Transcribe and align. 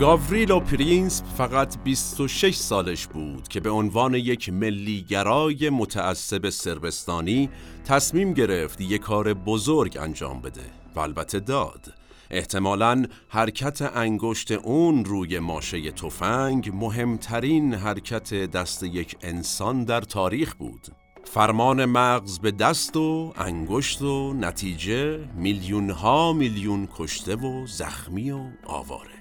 گاوریلو 0.00 0.60
پرینس 0.60 1.22
فقط 1.36 1.78
26 1.84 2.56
سالش 2.56 3.06
بود 3.06 3.48
که 3.48 3.60
به 3.60 3.70
عنوان 3.70 4.14
یک 4.14 4.48
ملیگرای 4.48 5.70
متعصب 5.70 6.50
سربستانی 6.50 7.50
تصمیم 7.84 8.32
گرفت 8.32 8.80
یک 8.80 9.00
کار 9.00 9.34
بزرگ 9.34 9.98
انجام 10.00 10.40
بده 10.40 10.60
و 10.96 11.00
البته 11.00 11.40
داد. 11.40 11.94
احتمالا 12.30 13.04
حرکت 13.28 13.82
انگشت 13.82 14.52
اون 14.52 15.04
روی 15.04 15.38
ماشه 15.38 15.90
تفنگ 15.90 16.70
مهمترین 16.74 17.74
حرکت 17.74 18.34
دست 18.34 18.82
یک 18.82 19.16
انسان 19.22 19.84
در 19.84 20.00
تاریخ 20.00 20.54
بود. 20.54 20.86
فرمان 21.24 21.84
مغز 21.84 22.38
به 22.38 22.50
دست 22.50 22.96
و 22.96 23.32
انگشت 23.36 24.02
و 24.02 24.32
نتیجه 24.32 25.28
میلیون 25.36 25.90
ها 25.90 26.32
میلیون 26.32 26.88
کشته 26.96 27.36
و 27.36 27.66
زخمی 27.66 28.30
و 28.30 28.40
آواره. 28.66 29.15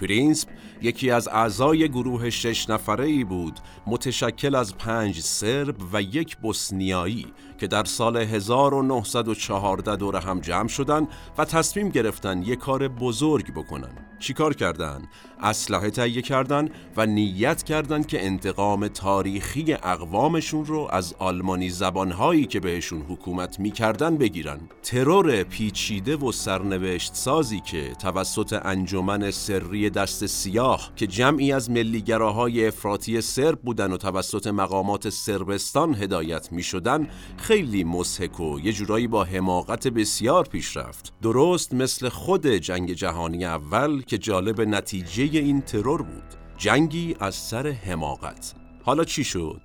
پرینسپ 0.00 0.48
یکی 0.82 1.10
از 1.10 1.28
اعضای 1.28 1.88
گروه 1.88 2.30
شش 2.30 2.70
نفره 2.70 3.04
ای 3.04 3.24
بود 3.24 3.60
متشکل 3.86 4.54
از 4.54 4.76
پنج 4.76 5.20
سرب 5.20 5.76
و 5.92 6.02
یک 6.02 6.36
بوسنیایی. 6.36 7.26
که 7.58 7.66
در 7.66 7.84
سال 7.84 8.16
1914 8.16 9.96
دور 9.96 10.16
هم 10.16 10.40
جمع 10.40 10.68
شدن 10.68 11.08
و 11.38 11.44
تصمیم 11.44 11.88
گرفتن 11.88 12.42
یک 12.42 12.58
کار 12.58 12.88
بزرگ 12.88 13.54
بکنن 13.54 13.90
چیکار 14.18 14.54
کردن؟ 14.54 15.08
اسلحه 15.40 15.90
تهیه 15.90 16.22
کردن 16.22 16.68
و 16.96 17.06
نیت 17.06 17.62
کردند 17.62 18.06
که 18.06 18.26
انتقام 18.26 18.88
تاریخی 18.88 19.72
اقوامشون 19.72 20.66
رو 20.66 20.88
از 20.90 21.14
آلمانی 21.18 21.70
زبانهایی 21.70 22.46
که 22.46 22.60
بهشون 22.60 23.02
حکومت 23.02 23.60
می‌کردن 23.60 24.16
بگیرن 24.16 24.60
ترور 24.82 25.42
پیچیده 25.42 26.16
و 26.16 26.32
سرنوشت 26.32 27.14
سازی 27.14 27.60
که 27.60 27.94
توسط 27.94 28.60
انجمن 28.64 29.30
سری 29.30 29.90
دست 29.90 30.26
سیاه 30.26 30.92
که 30.96 31.06
جمعی 31.06 31.52
از 31.52 31.70
ملیگراهای 31.70 32.66
افراطی 32.66 33.20
سرب 33.20 33.60
بودن 33.62 33.92
و 33.92 33.96
توسط 33.96 34.46
مقامات 34.46 35.08
سربستان 35.08 35.94
هدایت 35.94 36.52
می 36.52 36.62
شدن 36.62 37.08
خیلی 37.48 37.84
مسحک 37.84 38.40
و 38.40 38.60
یه 38.60 38.72
جورایی 38.72 39.06
با 39.06 39.24
حماقت 39.24 39.88
بسیار 39.88 40.44
پیش 40.44 40.76
رفت. 40.76 41.12
درست 41.22 41.74
مثل 41.74 42.08
خود 42.08 42.46
جنگ 42.46 42.92
جهانی 42.92 43.44
اول 43.44 44.02
که 44.02 44.18
جالب 44.18 44.60
نتیجه 44.60 45.38
این 45.38 45.60
ترور 45.60 46.02
بود. 46.02 46.34
جنگی 46.56 47.16
از 47.20 47.34
سر 47.34 47.68
حماقت. 47.68 48.54
حالا 48.82 49.04
چی 49.04 49.24
شد؟ 49.24 49.60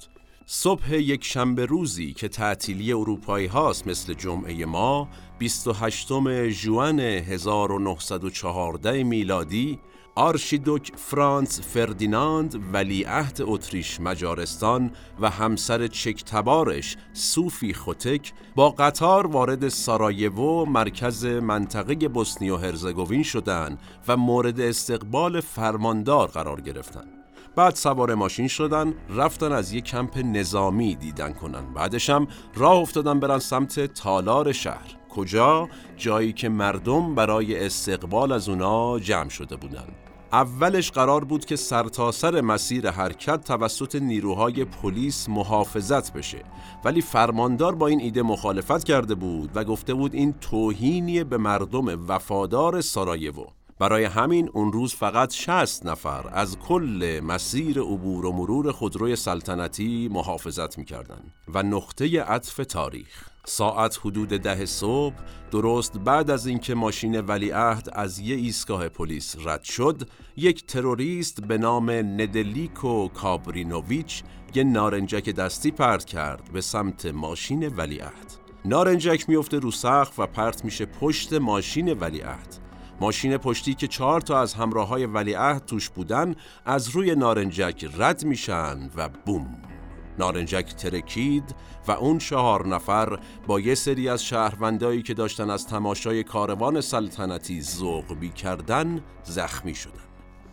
صبح 0.46 0.96
یک 0.96 1.24
شنبه 1.24 1.66
روزی 1.66 2.14
که 2.14 2.28
تعطیلی 2.28 2.94
اروپایی 2.94 3.48
هاست 3.48 3.88
مثل 3.88 4.14
جمعه 4.14 4.66
ما 4.66 5.10
28 5.40 6.08
جوان 6.50 7.00
1914 7.00 9.04
میلادی 9.04 9.80
آرشیدوک 10.16 10.92
فرانس 10.96 11.62
فردیناند 11.62 12.74
ولیعهد 12.74 13.38
اتریش 13.42 14.00
مجارستان 14.00 14.92
و 15.20 15.30
همسر 15.30 15.88
چکتبارش 15.88 16.98
سوفی 17.14 17.74
خوتک 17.74 18.34
با 18.56 18.70
قطار 18.70 19.28
وارد 19.28 19.68
سارایوو 19.68 20.66
مرکز 20.66 21.26
منطقه 21.26 22.08
بوسنی 22.08 22.50
و 22.50 22.58
هرزگوین 22.58 23.24
شدند 23.24 23.80
و 24.08 24.18
مورد 24.18 24.60
استقبال 24.60 25.42
فرماندار 25.42 26.28
قرار 26.28 26.62
گرفتند. 26.62 27.24
بعد 27.56 27.76
سوار 27.76 28.14
ماشین 28.16 28.48
شدن 28.48 28.94
رفتن 29.10 29.52
از 29.52 29.74
یک 29.74 29.84
کمپ 29.84 30.18
نظامی 30.18 30.96
دیدن 30.96 31.34
کنن 31.34 31.74
بعدشم 31.74 32.28
راه 32.56 32.78
افتادن 32.78 33.20
برن 33.20 33.40
سمت 33.40 33.94
تالار 33.94 34.52
شهر 34.52 34.98
کجا؟ 35.10 35.70
جایی 35.98 36.34
که 36.34 36.50
مردم 36.50 37.16
برای 37.16 37.66
استقبال 37.66 38.32
از 38.32 38.50
اونا 38.50 39.00
جمع 39.00 39.30
شده 39.30 39.56
بودند. 39.56 40.03
اولش 40.34 40.92
قرار 40.92 41.24
بود 41.24 41.46
که 41.46 41.56
سرتاسر 41.56 42.32
سر 42.32 42.42
مسیر 42.42 42.90
حرکت 42.90 43.44
توسط 43.44 43.96
نیروهای 43.96 44.66
پلیس 44.66 45.30
محافظت 45.30 46.14
بشه 46.14 46.44
ولی 46.84 47.02
فرماندار 47.02 47.76
با 47.76 47.88
این 47.88 48.02
ایده 48.02 48.22
مخالفت 48.22 48.84
کرده 48.84 49.16
بود 49.16 49.50
و 49.56 49.64
گفته 49.64 49.94
بود 49.94 50.14
این 50.14 50.34
توهینی 50.34 51.24
به 51.24 51.38
مردم 51.38 52.08
وفادار 52.08 52.82
سارایوو. 52.82 53.46
برای 53.80 54.04
همین 54.04 54.50
اون 54.54 54.74
روز 54.74 54.94
فقط 54.94 55.34
60 55.34 55.86
نفر 55.86 56.30
از 56.32 56.58
کل 56.60 57.22
مسیر 57.24 57.80
عبور 57.80 58.26
و 58.26 58.32
مرور 58.32 58.72
خودروی 58.72 59.16
سلطنتی 59.16 60.10
محافظت 60.12 60.78
می‌کردن 60.78 61.22
و 61.54 61.64
نقطه 61.64 62.22
عطف 62.22 62.56
تاریخ. 62.56 63.33
ساعت 63.46 64.00
حدود 64.04 64.30
ده 64.30 64.66
صبح 64.66 65.16
درست 65.52 65.98
بعد 65.98 66.32
از 66.32 66.48
اینکه 66.48 66.76
ماشین 66.76 67.22
ولیعهد 67.22 67.90
از 67.94 68.20
یه 68.20 68.36
ایستگاه 68.36 68.90
پلیس 68.90 69.36
رد 69.46 69.64
شد 69.64 70.10
یک 70.38 70.66
تروریست 70.66 71.42
به 71.42 71.58
نام 71.58 71.90
ندلیکو 71.90 73.08
کابرینوویچ 73.08 74.24
یه 74.56 74.64
نارنجک 74.64 75.30
دستی 75.30 75.72
پرت 75.72 76.06
کرد 76.06 76.52
به 76.54 76.62
سمت 76.62 77.06
ماشین 77.06 77.68
ولیعهد. 77.68 78.34
نارنجک 78.66 79.30
میفته 79.30 79.60
رو 79.60 79.72
سقف 79.72 80.20
و 80.20 80.26
پرت 80.26 80.66
میشه 80.66 80.86
پشت 80.86 81.34
ماشین 81.34 81.94
ولیعهد. 81.94 82.56
ماشین 83.02 83.38
پشتی 83.38 83.74
که 83.74 83.88
چهار 83.88 84.22
تا 84.22 84.42
از 84.42 84.54
همراه 84.54 84.88
های 84.88 85.06
ولیعهد 85.06 85.66
توش 85.66 85.90
بودن 85.90 86.36
از 86.66 86.90
روی 86.90 87.16
نارنجک 87.16 87.90
رد 87.98 88.26
میشن 88.26 88.90
و 88.96 89.10
بوم. 89.26 89.73
نارنجک 90.20 90.76
ترکید 90.76 91.56
و 91.88 91.92
اون 91.92 92.18
چهار 92.18 92.68
نفر 92.68 93.20
با 93.48 93.60
یه 93.60 93.76
سری 93.76 94.10
از 94.10 94.26
شهروندایی 94.26 95.02
که 95.02 95.14
داشتن 95.14 95.50
از 95.50 95.68
تماشای 95.68 96.24
کاروان 96.24 96.82
سلطنتی 96.82 97.62
ذوق 97.62 98.34
کردن 98.34 99.02
زخمی 99.24 99.76
شدن. 99.76 100.04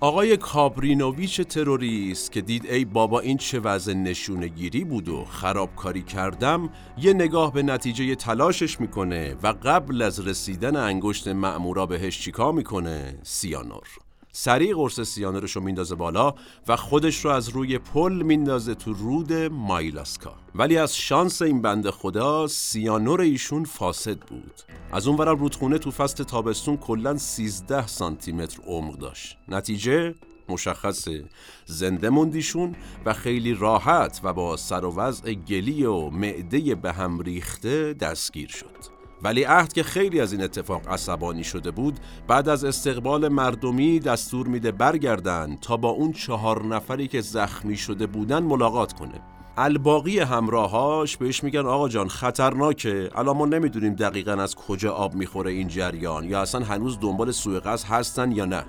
آقای 0.03 0.37
کابرینوویچ 0.37 1.41
تروریست 1.41 2.32
که 2.32 2.41
دید 2.41 2.66
ای 2.66 2.84
بابا 2.84 3.21
این 3.21 3.37
چه 3.37 3.60
وضع 3.60 3.93
نشونه 3.93 4.48
گیری 4.48 4.84
بود 4.84 5.09
و 5.09 5.25
خرابکاری 5.25 6.03
کردم 6.03 6.71
یه 6.98 7.12
نگاه 7.12 7.53
به 7.53 7.62
نتیجه 7.62 8.15
تلاشش 8.15 8.81
می‌کنه 8.81 9.37
و 9.42 9.54
قبل 9.62 10.03
از 10.03 10.27
رسیدن 10.27 10.77
انگشت 10.77 11.28
مأمورا 11.28 11.87
بهش 11.87 12.21
چیکار 12.21 12.53
می‌کنه؟ 12.53 13.19
سیانور. 13.22 13.88
سریع 14.32 14.74
قرص 14.74 15.00
سیانورش 15.00 15.56
رو 15.56 15.62
میندازه 15.62 15.94
بالا 15.94 16.34
و 16.68 16.76
خودش 16.76 17.24
رو 17.24 17.30
از 17.30 17.48
روی 17.48 17.78
پل 17.78 18.22
میندازه 18.22 18.74
تو 18.74 18.92
رود 18.92 19.32
مایلاسکا. 19.32 20.34
ولی 20.54 20.78
از 20.78 20.96
شانس 20.96 21.42
این 21.42 21.62
بند 21.62 21.91
خدا 21.91 22.46
سیانور 22.46 23.20
ایشون 23.20 23.64
فاسد 23.64 24.18
بود. 24.18 24.60
از 24.92 25.06
اون 25.06 25.16
ورم 25.18 25.38
رودخونه 25.38 25.78
تو 25.78 25.91
فصل 25.91 26.24
تابستون 26.24 26.76
کلا 26.76 27.16
13 27.18 27.86
سانتی 27.86 28.32
متر 28.32 28.62
عمق 28.66 28.98
داشت. 28.98 29.36
نتیجه 29.48 30.14
مشخصه. 30.48 31.24
زنده 31.66 32.10
موندیشون 32.10 32.76
و 33.06 33.12
خیلی 33.12 33.54
راحت 33.54 34.20
و 34.22 34.32
با 34.32 34.56
سر 34.56 34.84
و 34.84 34.94
وضع 34.94 35.32
گلی 35.34 35.84
و 35.84 36.10
معده 36.10 36.74
به 36.74 36.92
هم 36.92 37.20
ریخته 37.20 37.92
دستگیر 37.92 38.48
شد. 38.48 39.00
ولی 39.22 39.44
عهد 39.44 39.72
که 39.72 39.82
خیلی 39.82 40.20
از 40.20 40.32
این 40.32 40.42
اتفاق 40.42 40.88
عصبانی 40.88 41.44
شده 41.44 41.70
بود 41.70 42.00
بعد 42.28 42.48
از 42.48 42.64
استقبال 42.64 43.28
مردمی 43.28 44.00
دستور 44.00 44.47
میده 44.47 44.72
برگردن 44.72 45.56
تا 45.56 45.76
با 45.76 45.88
اون 45.88 46.12
چهار 46.12 46.64
نفری 46.64 47.08
که 47.08 47.20
زخمی 47.20 47.76
شده 47.76 48.06
بودن 48.06 48.42
ملاقات 48.42 48.92
کنه. 48.92 49.20
الباقی 49.56 50.19
همراهاش 50.19 51.16
بهش 51.16 51.44
میگن 51.44 51.66
آقا 51.66 51.88
جان 51.88 52.09
خطرناکه. 52.09 53.10
الان 53.14 53.36
ما 53.36 53.47
نمی‌دونیم 53.47 53.94
دقیقا 53.94 54.32
از 54.32 54.54
کجا 54.54 54.92
آب 54.92 55.14
می‌خوره 55.14 55.50
این 55.50 55.69
جریان 55.69 56.25
یا 56.25 56.41
اصلا 56.41 56.64
هنوز 56.64 57.00
دنبال 57.00 57.30
سوء 57.30 57.60
هستن 57.88 58.32
یا 58.32 58.44
نه. 58.44 58.64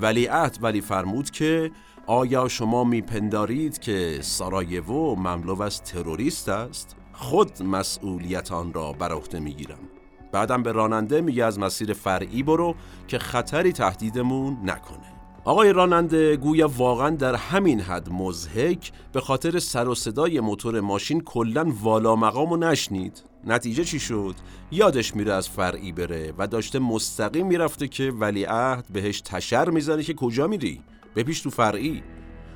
ولی 0.00 0.26
عهد 0.26 0.58
ولی 0.62 0.80
فرمود 0.80 1.30
که 1.30 1.70
آیا 2.06 2.48
شما 2.48 2.84
میپندارید 2.84 3.78
که 3.78 4.18
سارایوو 4.22 5.16
مملو 5.16 5.62
از 5.62 5.82
تروریست 5.82 6.48
است؟ 6.48 6.96
خود 7.12 7.62
مسئولیت 7.62 8.52
آن 8.52 8.72
را 8.72 8.92
بر 8.92 9.12
عهده 9.12 9.40
می‌گیرم. 9.40 9.78
بعدم 10.34 10.62
به 10.62 10.72
راننده 10.72 11.20
میگه 11.20 11.44
از 11.44 11.58
مسیر 11.58 11.92
فرعی 11.92 12.42
برو 12.42 12.74
که 13.08 13.18
خطری 13.18 13.72
تهدیدمون 13.72 14.58
نکنه. 14.64 15.12
آقای 15.44 15.72
راننده 15.72 16.36
گویا 16.36 16.70
واقعا 16.76 17.10
در 17.10 17.34
همین 17.34 17.80
حد 17.80 18.08
مزهک 18.12 18.92
به 19.12 19.20
خاطر 19.20 19.58
سر 19.58 19.88
و 19.88 19.94
صدای 19.94 20.40
موتور 20.40 20.80
ماشین 20.80 21.20
کلا 21.20 21.72
والا 21.82 22.16
مقام 22.16 22.52
و 22.52 22.56
نشنید. 22.56 23.22
نتیجه 23.44 23.84
چی 23.84 23.98
شد؟ 23.98 24.34
یادش 24.70 25.16
میره 25.16 25.32
از 25.32 25.48
فرعی 25.48 25.92
بره 25.92 26.32
و 26.38 26.46
داشته 26.46 26.78
مستقیم 26.78 27.46
می‌رفته 27.46 27.88
که 27.88 28.12
ولیعهد 28.20 28.86
بهش 28.92 29.20
تشر 29.20 29.70
می‌زنه 29.70 30.02
که 30.02 30.14
کجا 30.14 30.46
میری؟ 30.46 30.82
بپیش 31.16 31.40
تو 31.40 31.50
فرعی. 31.50 32.02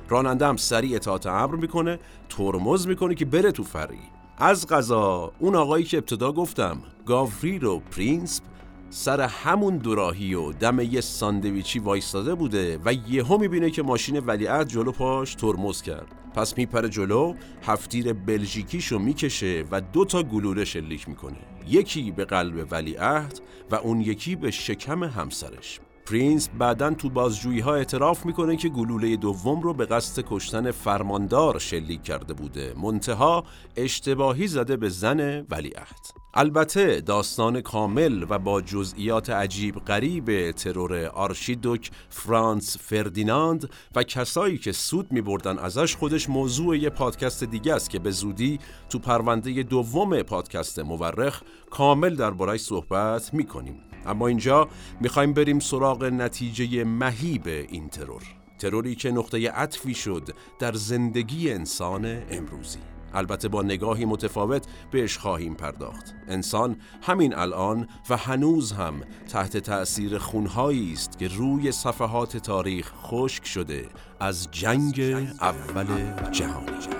راننده 0.09 0.47
هم 0.47 0.57
سریع 0.57 0.95
اطاعت 0.95 1.27
امر 1.27 1.55
می‌کنه 1.55 1.99
ترمز 2.29 2.87
می‌کنه 2.87 3.15
که 3.15 3.25
بره 3.25 3.51
تو 3.51 3.63
فرعی. 3.63 3.99
از 4.41 4.67
قضا 4.67 5.31
اون 5.39 5.55
آقایی 5.55 5.83
که 5.83 5.97
ابتدا 5.97 6.31
گفتم. 6.31 6.77
گاوریلو 7.09 7.79
پرینسیپ 7.79 8.43
سر 8.89 9.21
همون 9.21 9.77
دوراهی 9.77 10.33
و 10.33 10.51
دم 10.51 10.79
یه 10.79 11.01
ساندویچی 11.01 11.79
وایستاده 11.79 12.35
بوده 12.35 12.79
و 12.85 12.93
یهو 12.93 13.37
می‌بینه 13.37 13.71
که 13.71 13.83
ماشین 13.83 14.19
ولیعهد 14.19 14.67
جلو 14.67 14.91
پاش 14.91 15.35
ترمز 15.35 15.81
کرد. 15.81 16.07
پس 16.35 16.57
میپره 16.57 16.89
جلو 16.89 17.33
هفتیر 17.63 18.13
بلژیکیشو 18.13 18.99
می‌کشه 18.99 19.65
و 19.71 19.81
دو 19.81 20.05
تا 20.05 20.23
گلوله 20.23 20.65
شلیک 20.65 21.09
می‌کنه. 21.09 21.37
یکی 21.67 22.11
به 22.11 22.25
قلب 22.25 22.67
ولیعهد 22.71 23.41
و 23.71 23.75
اون 23.75 24.01
یکی 24.01 24.35
به 24.35 24.51
شکم 24.51 25.03
همسرش. 25.03 25.79
پرینسیپ 26.05 26.49
بعدا 26.59 26.93
تو 26.93 27.09
بازجویی 27.09 27.59
ها 27.59 27.75
اعتراف 27.75 28.25
می‌کنه 28.25 28.55
که 28.55 28.69
گلوله 28.69 29.15
دوم 29.15 29.61
رو 29.61 29.73
به 29.73 29.85
قصد 29.85 30.23
کشتن 30.27 30.71
فرماندار 30.71 31.59
شلیک 31.59 32.03
کرده 32.03 32.33
بوده. 32.33 32.73
منتها 32.83 33.43
اشتباهی 33.75 34.47
زده 34.47 34.77
به 34.77 34.89
زن 34.89 35.45
ولیعهد 35.49 36.18
البته 36.33 37.01
داستان 37.01 37.61
کامل 37.61 38.25
و 38.29 38.39
با 38.39 38.61
جزئیات 38.61 39.29
عجیب 39.29 39.75
غریب 39.75 40.51
ترور 40.51 41.05
آرشیدوک 41.05 41.91
فرانس 42.09 42.77
فردیناند 42.77 43.69
و 43.95 44.03
کسایی 44.03 44.57
که 44.57 44.71
سود 44.71 45.11
می 45.11 45.21
بردن 45.21 45.59
ازش 45.59 45.95
خودش 45.95 46.29
موضوع 46.29 46.77
یه 46.77 46.89
پادکست 46.89 47.43
دیگه 47.43 47.73
است 47.73 47.89
که 47.89 47.99
به 47.99 48.11
زودی 48.11 48.59
تو 48.89 48.99
پرونده 48.99 49.63
دوم 49.63 50.21
پادکست 50.21 50.79
مورخ 50.79 51.41
کامل 51.69 52.15
دربارهش 52.15 52.61
صحبت 52.61 53.33
می 53.33 53.43
کنیم. 53.43 53.79
اما 54.05 54.27
اینجا 54.27 54.67
می‌خوایم 55.01 55.33
بریم 55.33 55.59
سراغ 55.59 56.03
نتیجه 56.03 56.83
مهیب 56.83 57.47
این 57.47 57.89
ترور 57.89 58.23
تروری 58.59 58.95
که 58.95 59.11
نقطه 59.11 59.51
عطفی 59.51 59.93
شد 59.93 60.29
در 60.59 60.73
زندگی 60.73 61.51
انسان 61.51 62.21
امروزی 62.29 62.79
البته 63.13 63.47
با 63.47 63.61
نگاهی 63.61 64.05
متفاوت 64.05 64.67
بهش 64.91 65.17
خواهیم 65.17 65.53
پرداخت. 65.53 66.13
انسان 66.27 66.77
همین 67.01 67.35
الان 67.35 67.87
و 68.09 68.17
هنوز 68.17 68.71
هم 68.71 69.01
تحت 69.31 69.57
تأثیر 69.57 70.17
خونهایی 70.17 70.93
است 70.93 71.19
که 71.19 71.27
روی 71.27 71.71
صفحات 71.71 72.37
تاریخ 72.37 72.91
خشک 72.93 73.45
شده 73.45 73.85
از 74.19 74.47
جنگ 74.51 74.99
اول 75.41 75.85
جهانی. 76.31 76.98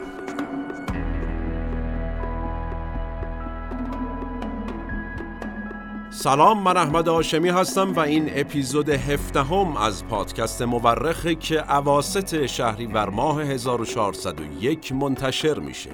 سلام 6.21 6.63
من 6.63 6.77
احمد 6.77 7.09
آشمی 7.09 7.49
هستم 7.49 7.93
و 7.93 7.99
این 7.99 8.29
اپیزود 8.35 8.89
هفدهم 8.89 9.77
از 9.77 10.05
پادکست 10.07 10.61
مورخه 10.61 11.35
که 11.35 11.59
عواست 11.59 12.45
شهری 12.45 12.87
بر 12.87 13.09
ماه 13.09 13.41
1401 13.41 14.91
منتشر 14.91 15.59
میشه. 15.59 15.89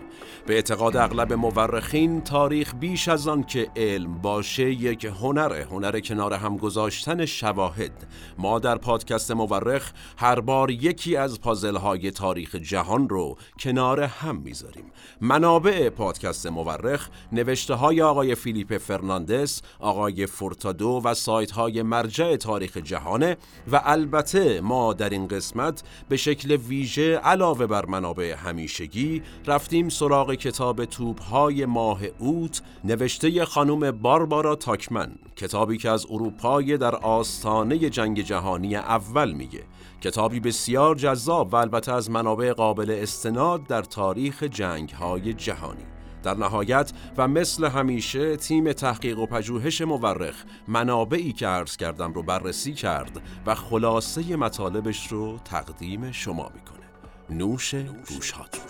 به 0.48 0.54
اعتقاد 0.54 0.98
اغلب 0.98 1.34
مورخین 1.34 2.22
تاریخ 2.22 2.76
بیش 2.76 3.08
از 3.08 3.28
آن 3.28 3.44
که 3.44 3.72
علم 3.76 4.14
باشه 4.22 4.72
یک 4.72 5.06
هنره 5.06 5.68
هنر 5.72 6.00
کنار 6.00 6.34
هم 6.34 6.58
گذاشتن 6.58 7.26
شواهد. 7.26 8.08
ما 8.38 8.60
در 8.60 8.78
پادکست 8.78 9.32
مورخ 9.32 9.92
هر 10.18 10.40
بار 10.40 10.72
یکی 10.72 11.16
از 11.16 11.42
پازل 11.42 11.76
های 11.76 12.12
تاریخ 12.12 12.56
جهان 12.56 13.10
رو 13.10 13.38
کنار 13.60 14.02
هم 14.02 14.36
می‌ذاریم. 14.36 14.86
منابع 15.22 15.90
پادکست 15.90 16.48
مورخ 16.48 17.10
نوشته 17.32 17.74
های 17.74 18.02
آقای 18.02 18.36
فیلیپ 18.36 18.78
فرناندس 18.78 19.62
آقای 19.80 20.15
فورتادو 20.26 21.02
و 21.04 21.14
سایت 21.14 21.52
های 21.52 21.82
مرجع 21.82 22.36
تاریخ 22.36 22.78
جهانه 22.78 23.38
و 23.72 23.82
البته 23.84 24.62
ما 24.62 24.94
در 24.94 25.10
این 25.10 25.28
قسمت 25.28 25.84
به 26.10 26.18
شکل 26.18 26.52
ویژه 26.52 27.18
علاوه 27.18 27.68
بر 27.68 27.86
منابع 27.86 28.36
همیشگی 28.36 29.22
رفتیم 29.46 29.90
سراغ 29.90 30.34
کتاب 30.34 30.86
توپ 30.86 31.22
های 31.22 31.66
ماه 31.66 32.00
اوت 32.20 32.62
نوشته 32.84 33.46
خانم 33.46 33.92
باربارا 33.92 34.56
تاکمن 34.56 35.16
کتابی 35.36 35.78
که 35.78 35.90
از 35.90 36.06
اروپای 36.10 36.78
در 36.78 36.96
آستانه 36.96 37.78
جنگ 37.90 38.22
جهانی 38.22 38.76
اول 38.76 39.32
میگه. 39.32 39.64
کتابی 40.02 40.40
بسیار 40.40 40.96
جذاب 40.96 41.54
و 41.54 41.56
البته 41.56 41.94
از 41.94 42.10
منابع 42.10 42.54
قابل 42.54 42.92
استناد 43.02 43.68
در 43.68 43.82
تاریخ 43.82 44.44
جنگ 44.44 44.90
های 44.90 45.34
جهانی. 45.34 45.95
در 46.26 46.34
نهایت 46.34 46.92
و 47.18 47.28
مثل 47.28 47.66
همیشه 47.66 48.36
تیم 48.36 48.74
تحقیق 48.74 49.20
و 49.20 49.26
پژوهش 49.26 49.82
مورخ 49.82 50.44
منابعی 50.68 51.34
که 51.34 51.48
عرض 51.48 51.78
کردم 51.78 52.14
رو 52.14 52.24
بررسی 52.24 52.74
کرد 52.74 53.22
و 53.46 53.56
خلاصه 53.56 54.36
مطالبش 54.36 55.08
رو 55.08 55.40
تقدیم 55.46 56.12
شما 56.12 56.52
می‌کنه. 56.56 56.86
نوش 57.30 57.76
گوشهاتون 57.76 58.62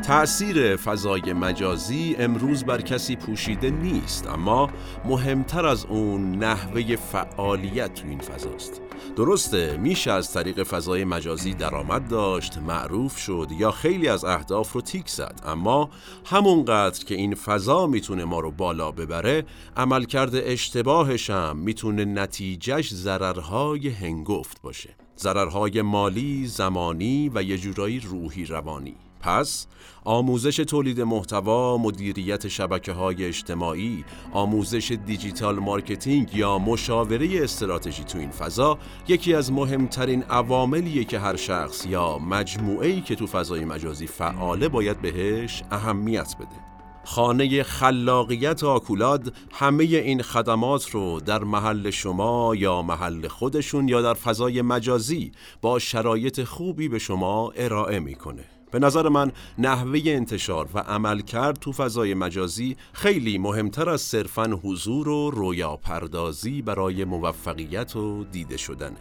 تأثیر 0.00 0.76
فضای 0.76 1.32
مجازی 1.32 2.16
امروز 2.18 2.64
بر 2.64 2.80
کسی 2.80 3.16
پوشیده 3.16 3.70
نیست 3.70 4.26
اما 4.26 4.70
مهمتر 5.04 5.66
از 5.66 5.84
اون 5.84 6.36
نحوه 6.36 6.96
فعالیت 6.96 7.94
تو 7.94 8.08
این 8.08 8.18
فضاست. 8.18 8.80
درسته 9.16 9.76
میشه 9.76 10.10
از 10.12 10.32
طریق 10.32 10.62
فضای 10.62 11.04
مجازی 11.04 11.54
درآمد 11.54 12.08
داشت 12.08 12.58
معروف 12.58 13.18
شد 13.18 13.48
یا 13.58 13.70
خیلی 13.70 14.08
از 14.08 14.24
اهداف 14.24 14.72
رو 14.72 14.80
تیک 14.80 15.08
زد 15.08 15.40
اما 15.46 15.90
همونقدر 16.26 17.04
که 17.04 17.14
این 17.14 17.34
فضا 17.34 17.86
می‌تونه 17.86 18.24
ما 18.24 18.40
رو 18.40 18.50
بالا 18.50 18.90
ببره 18.90 19.44
عملکرد 19.76 20.34
اشتباهش 20.34 21.30
هم 21.30 21.56
می‌تونه 21.56 22.04
نتیجهش 22.04 22.94
ضررهای 22.94 23.88
هنگفت 23.88 24.62
باشه. 24.62 24.96
ضررهای 25.18 25.82
مالی، 25.82 26.46
زمانی 26.46 27.30
و 27.34 27.42
یه 27.42 27.58
جورایی 27.58 28.00
روحی 28.00 28.44
روانی. 28.44 28.96
پس 29.20 29.66
آموزش 30.04 30.56
تولید 30.56 31.00
محتوا، 31.00 31.78
مدیریت 31.78 32.48
شبکه 32.48 32.92
های 32.92 33.24
اجتماعی، 33.24 34.04
آموزش 34.32 34.92
دیجیتال 35.06 35.58
مارکتینگ 35.58 36.34
یا 36.34 36.58
مشاوره 36.58 37.42
استراتژی 37.42 38.04
تو 38.04 38.18
این 38.18 38.30
فضا 38.30 38.78
یکی 39.08 39.34
از 39.34 39.52
مهمترین 39.52 40.22
عواملیه 40.22 41.04
که 41.04 41.18
هر 41.18 41.36
شخص 41.36 41.86
یا 41.86 42.18
مجموعه‌ای 42.18 43.00
که 43.00 43.14
تو 43.14 43.26
فضای 43.26 43.64
مجازی 43.64 44.06
فعاله 44.06 44.68
باید 44.68 45.00
بهش 45.00 45.62
اهمیت 45.70 46.36
بده. 46.36 46.70
خانه 47.04 47.62
خلاقیت 47.62 48.64
آکولاد 48.64 49.34
همه 49.52 49.84
این 49.84 50.22
خدمات 50.22 50.90
رو 50.90 51.20
در 51.20 51.44
محل 51.44 51.90
شما 51.90 52.54
یا 52.56 52.82
محل 52.82 53.28
خودشون 53.28 53.88
یا 53.88 54.02
در 54.02 54.14
فضای 54.14 54.62
مجازی 54.62 55.32
با 55.62 55.78
شرایط 55.78 56.44
خوبی 56.44 56.88
به 56.88 56.98
شما 56.98 57.52
ارائه 57.56 57.98
می‌کنه. 57.98 58.44
به 58.70 58.78
نظر 58.78 59.08
من 59.08 59.32
نحوه 59.58 60.00
انتشار 60.06 60.68
و 60.74 60.78
عملکرد 60.78 61.58
تو 61.58 61.72
فضای 61.72 62.14
مجازی 62.14 62.76
خیلی 62.92 63.38
مهمتر 63.38 63.88
از 63.88 64.00
صرفا 64.00 64.60
حضور 64.64 65.08
و 65.08 65.30
رویا 65.30 65.76
پردازی 65.76 66.62
برای 66.62 67.04
موفقیت 67.04 67.96
و 67.96 68.24
دیده 68.24 68.56
شدنه. 68.56 68.96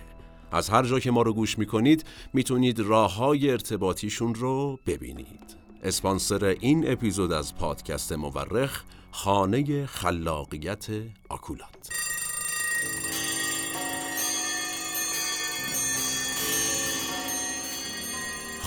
از 0.52 0.70
هر 0.70 0.84
جا 0.84 1.00
که 1.00 1.12
ما 1.12 1.22
رو 1.22 1.34
گوش 1.34 1.58
می‌کنید 1.58 2.06
می‌تونید 2.34 2.80
راه 2.80 3.16
های 3.16 3.52
ارتباطیشون 3.52 4.36
رو 4.36 4.80
ببینید. 4.86 5.58
اسپانسر 5.84 6.46
این 6.46 6.92
اپیزود 6.92 7.32
از 7.32 7.56
پادکست 7.56 8.12
مورخ 8.12 8.84
خانه 9.12 9.86
خلاقیت 9.86 10.88
آکولات. 11.30 11.90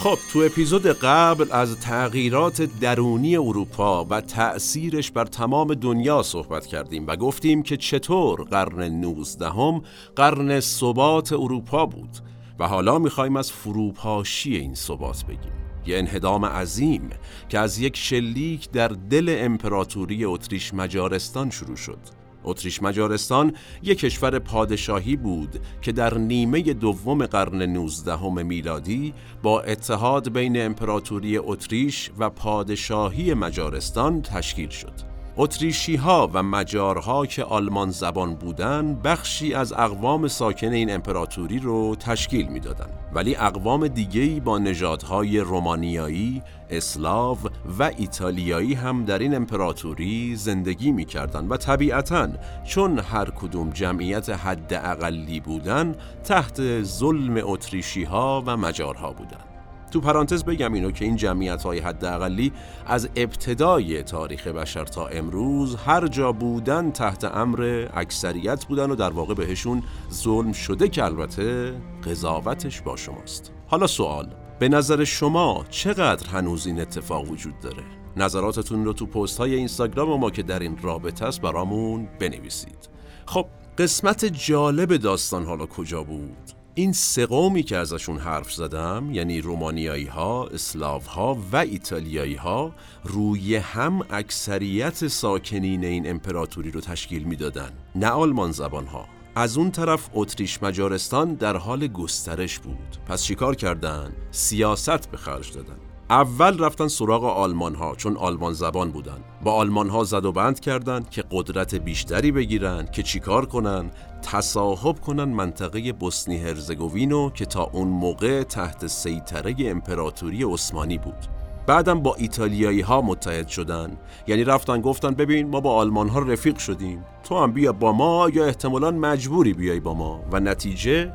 خب 0.02 0.18
تو 0.32 0.38
اپیزود 0.38 0.86
قبل 0.86 1.52
از 1.52 1.80
تغییرات 1.80 2.62
درونی 2.62 3.36
اروپا 3.36 4.04
و 4.04 4.20
تأثیرش 4.20 5.10
بر 5.10 5.24
تمام 5.24 5.74
دنیا 5.74 6.22
صحبت 6.22 6.66
کردیم 6.66 7.06
و 7.06 7.16
گفتیم 7.16 7.62
که 7.62 7.76
چطور 7.76 8.42
قرن 8.42 8.82
19 8.82 9.48
هم 9.50 9.82
قرن 10.16 10.60
ثبات 10.60 11.32
اروپا 11.32 11.86
بود 11.86 12.10
و 12.58 12.68
حالا 12.68 12.98
می‌خوایم 12.98 13.36
از 13.36 13.52
فروپاشی 13.52 14.56
این 14.56 14.74
ثبات 14.74 15.24
بگیم. 15.24 15.52
یه 15.86 15.98
انهدام 15.98 16.44
عظیم 16.44 17.10
که 17.48 17.58
از 17.58 17.78
یک 17.78 17.96
شلیک 17.96 18.70
در 18.70 18.88
دل 18.88 19.36
امپراتوری 19.38 20.24
اتریش 20.24 20.74
مجارستان 20.74 21.50
شروع 21.50 21.76
شد. 21.76 22.21
اتریش 22.44 22.82
مجارستان 22.82 23.52
یک 23.82 23.98
کشور 23.98 24.38
پادشاهی 24.38 25.16
بود 25.16 25.60
که 25.82 25.92
در 25.92 26.18
نیمه 26.18 26.62
دوم 26.62 27.26
قرن 27.26 27.62
19 27.62 28.28
میلادی 28.42 29.14
با 29.42 29.60
اتحاد 29.60 30.32
بین 30.32 30.62
امپراتوری 30.62 31.38
اتریش 31.38 32.10
و 32.18 32.30
پادشاهی 32.30 33.34
مجارستان 33.34 34.22
تشکیل 34.22 34.68
شد. 34.68 35.11
اتریشی 35.36 35.96
ها 35.96 36.30
و 36.32 36.42
مجارها 36.42 37.26
که 37.26 37.44
آلمان 37.44 37.90
زبان 37.90 38.34
بودند 38.34 39.02
بخشی 39.02 39.54
از 39.54 39.72
اقوام 39.72 40.28
ساکن 40.28 40.72
این 40.72 40.94
امپراتوری 40.94 41.58
رو 41.58 41.96
تشکیل 41.96 42.46
می‌دادند. 42.46 42.98
ولی 43.14 43.36
اقوام 43.36 43.88
دیگری 43.88 44.40
با 44.40 44.58
نژادهای 44.58 45.40
رومانیایی، 45.40 46.42
اسلاو 46.70 47.38
و 47.78 47.90
ایتالیایی 47.96 48.74
هم 48.74 49.04
در 49.04 49.18
این 49.18 49.34
امپراتوری 49.34 50.36
زندگی 50.36 50.92
می‌کردند 50.92 51.50
و 51.50 51.56
طبیعتا 51.56 52.28
چون 52.64 52.98
هر 52.98 53.30
کدوم 53.30 53.70
جمعیت 53.70 54.30
حد 54.30 54.74
اقلی 54.74 55.40
بودن 55.40 55.94
تحت 56.24 56.82
ظلم 56.82 57.40
اتریشی 57.42 58.04
ها 58.04 58.42
و 58.46 58.56
مجارها 58.56 59.12
بودند. 59.12 59.51
تو 59.92 60.00
پرانتز 60.00 60.44
بگم 60.44 60.72
اینو 60.72 60.90
که 60.90 61.04
این 61.04 61.16
جمعیت 61.16 61.62
های 61.62 61.78
حداقلی 61.78 62.52
از 62.86 63.08
ابتدای 63.16 64.02
تاریخ 64.02 64.46
بشر 64.46 64.84
تا 64.84 65.06
امروز 65.06 65.76
هر 65.76 66.06
جا 66.06 66.32
بودن 66.32 66.90
تحت 66.90 67.24
امر 67.24 67.88
اکثریت 67.94 68.64
بودن 68.64 68.90
و 68.90 68.94
در 68.94 69.10
واقع 69.10 69.34
بهشون 69.34 69.82
ظلم 70.12 70.52
شده 70.52 70.88
که 70.88 71.04
البته 71.04 71.74
قضاوتش 72.06 72.80
با 72.80 72.96
شماست 72.96 73.52
حالا 73.66 73.86
سوال 73.86 74.28
به 74.58 74.68
نظر 74.68 75.04
شما 75.04 75.64
چقدر 75.70 76.26
هنوز 76.26 76.66
این 76.66 76.80
اتفاق 76.80 77.30
وجود 77.30 77.60
داره؟ 77.60 77.82
نظراتتون 78.16 78.84
رو 78.84 78.92
تو 78.92 79.06
پست 79.06 79.38
های 79.38 79.54
اینستاگرام 79.54 80.20
ما 80.20 80.30
که 80.30 80.42
در 80.42 80.58
این 80.58 80.78
رابطه 80.82 81.26
است 81.26 81.40
برامون 81.40 82.08
بنویسید 82.20 82.88
خب 83.26 83.46
قسمت 83.78 84.24
جالب 84.24 84.96
داستان 84.96 85.44
حالا 85.44 85.66
کجا 85.66 86.02
بود؟ 86.02 86.61
این 86.74 86.92
سه 86.92 87.26
قومی 87.26 87.62
که 87.62 87.76
ازشون 87.76 88.18
حرف 88.18 88.52
زدم 88.52 89.10
یعنی 89.12 89.40
رومانیایی 89.40 90.06
ها، 90.06 90.46
اسلاف 90.46 91.06
ها 91.06 91.38
و 91.52 91.56
ایتالیایی 91.56 92.34
ها 92.34 92.72
روی 93.04 93.56
هم 93.56 94.00
اکثریت 94.10 95.08
ساکنین 95.08 95.84
این 95.84 96.10
امپراتوری 96.10 96.70
رو 96.70 96.80
تشکیل 96.80 97.22
می‌دادن 97.22 97.70
نه 97.94 98.08
آلمان 98.08 98.52
زبان 98.52 98.86
ها 98.86 99.08
از 99.34 99.58
اون 99.58 99.70
طرف 99.70 100.08
اتریش 100.14 100.62
مجارستان 100.62 101.34
در 101.34 101.56
حال 101.56 101.86
گسترش 101.86 102.58
بود. 102.58 102.96
پس 103.06 103.22
چیکار 103.22 103.54
کردن؟ 103.54 104.12
سیاست 104.30 105.10
به 105.10 105.16
خرج 105.16 105.52
دادن. 105.52 105.91
اول 106.12 106.58
رفتن 106.58 106.88
سراغ 106.88 107.24
آلمان 107.24 107.74
ها 107.74 107.94
چون 107.94 108.16
آلمان 108.16 108.52
زبان 108.52 108.90
بودن. 108.90 109.18
با 109.44 109.52
آلمان 109.52 109.88
ها 109.88 110.04
زد 110.04 110.24
و 110.24 110.32
بند 110.32 110.60
کردند 110.60 111.10
که 111.10 111.24
قدرت 111.30 111.74
بیشتری 111.74 112.32
بگیرن 112.32 112.86
که 112.86 113.02
چیکار 113.02 113.46
کنن؟ 113.46 113.90
تصاحب 114.22 115.00
کنن 115.00 115.24
منطقه 115.24 115.92
بوسنی 115.92 116.38
هرزگوینو 116.38 117.30
که 117.30 117.46
تا 117.46 117.70
اون 117.72 117.88
موقع 117.88 118.42
تحت 118.42 118.86
سیطره 118.86 119.54
امپراتوری 119.58 120.44
عثمانی 120.44 120.98
بود. 120.98 121.26
بعدم 121.66 122.00
با 122.00 122.14
ایتالیایی 122.14 122.80
ها 122.80 123.00
متحد 123.00 123.48
شدن. 123.48 123.96
یعنی 124.26 124.44
رفتن 124.44 124.80
گفتن 124.80 125.10
ببین 125.14 125.48
ما 125.48 125.60
با 125.60 125.74
آلمان 125.74 126.08
ها 126.08 126.18
رفیق 126.18 126.58
شدیم. 126.58 127.04
تو 127.24 127.38
هم 127.38 127.52
بیا 127.52 127.72
با 127.72 127.92
ما 127.92 128.30
یا 128.34 128.44
احتمالا 128.44 128.90
مجبوری 128.90 129.52
بیای 129.52 129.80
با 129.80 129.94
ما. 129.94 130.20
و 130.32 130.40
نتیجه 130.40 131.12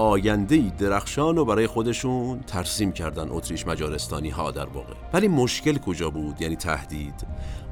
آینده 0.00 0.72
درخشان 0.78 1.36
رو 1.36 1.44
برای 1.44 1.66
خودشون 1.66 2.40
ترسیم 2.40 2.92
کردن 2.92 3.28
اتریش 3.30 3.66
مجارستانی 3.66 4.30
ها 4.30 4.50
در 4.50 4.66
واقع. 4.66 4.94
ولی 5.12 5.28
مشکل 5.28 5.78
کجا 5.78 6.10
بود؟ 6.10 6.42
یعنی 6.42 6.56
تهدید. 6.56 7.26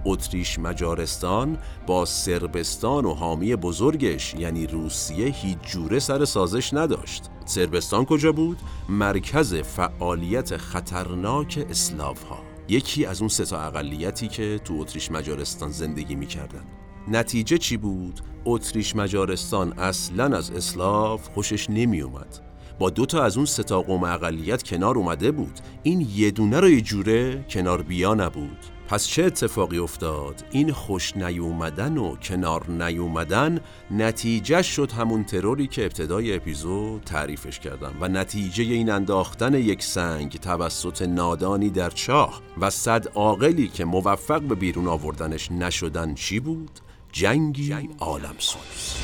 اتریش 0.05 0.59
مجارستان 0.59 1.59
با 1.87 2.05
سربستان 2.05 3.05
و 3.05 3.15
حامی 3.15 3.57
بزرگش 3.57 4.35
یعنی 4.35 4.67
روسیه 4.67 5.27
هیچ 5.27 5.59
جوره 5.59 5.99
سر 5.99 6.25
سازش 6.25 6.75
نداشت. 6.75 7.31
سربستان 7.45 8.05
کجا 8.05 8.33
بود؟ 8.33 8.59
مرکز 8.89 9.55
فعالیت 9.55 10.57
خطرناک 10.57 11.67
اسلاف 11.71 12.23
ها 12.23 12.39
یکی 12.69 13.07
از 13.07 13.21
اون 13.21 13.29
سه 13.29 13.45
تا 13.45 13.61
اقلیتی 13.61 14.29
که 14.29 14.61
تو 14.65 14.75
اتریش 14.81 15.11
مجارستان 15.11 15.71
زندگی 15.71 16.15
می‌کردن. 16.15 16.65
نتیجه 17.11 17.59
چی 17.59 17.77
بود؟ 17.77 18.21
اتریش 18.45 18.97
مجارستان 18.97 19.73
اصلا 19.79 20.37
از 20.37 20.51
اسلاف 20.51 21.29
خوشش 21.29 21.71
نمی 21.71 22.01
اومد. 22.01 22.49
با 22.79 22.91
دو 22.91 23.07
تا 23.07 23.23
از 23.23 23.37
اون 23.37 23.47
ستا 23.47 23.83
قوم 23.83 24.05
اقلیت 24.05 24.63
کنار 24.63 24.99
اومده 24.99 25.31
بود 25.31 25.61
این 25.83 26.09
یه 26.15 26.31
دونه 26.31 26.61
رو 26.61 26.69
یه 26.69 26.81
جوره 26.81 27.45
کنار 27.49 27.83
بیا 27.83 28.15
نبود 28.15 28.67
پس 28.89 29.07
چه 29.07 29.25
اتفاقی 29.25 29.79
افتاد؟ 29.79 30.45
این 30.51 30.73
خوش 30.73 31.17
نیومدن 31.17 31.99
و 31.99 32.17
کنار 32.17 32.71
نیومدن 32.71 33.61
نتیجه 33.91 34.63
شد 34.63 34.93
همون 34.93 35.25
تروری 35.25 35.67
که 35.67 35.85
ابتدای 35.85 36.37
اپیزود 36.37 37.03
تعریفش 37.03 37.59
کردم 37.59 37.95
و 38.01 38.09
نتیجه 38.09 38.65
این 38.65 38.91
انداختن 38.91 39.55
یک 39.55 39.83
سنگ 39.83 40.33
توسط 40.33 41.03
نادانی 41.03 41.71
در 41.71 41.91
چاه 41.91 42.43
و 42.61 42.71
صد 42.71 43.09
عاقلی 43.09 43.69
که 43.69 43.85
موفق 43.85 44.41
به 44.41 44.55
بیرون 44.55 44.87
آوردنش 44.87 45.53
نشدن 45.53 46.15
چی 46.15 46.41
بود؟ 46.41 46.71
جنگی 47.13 47.89
عالم 48.01 48.35
سوز 48.39 48.95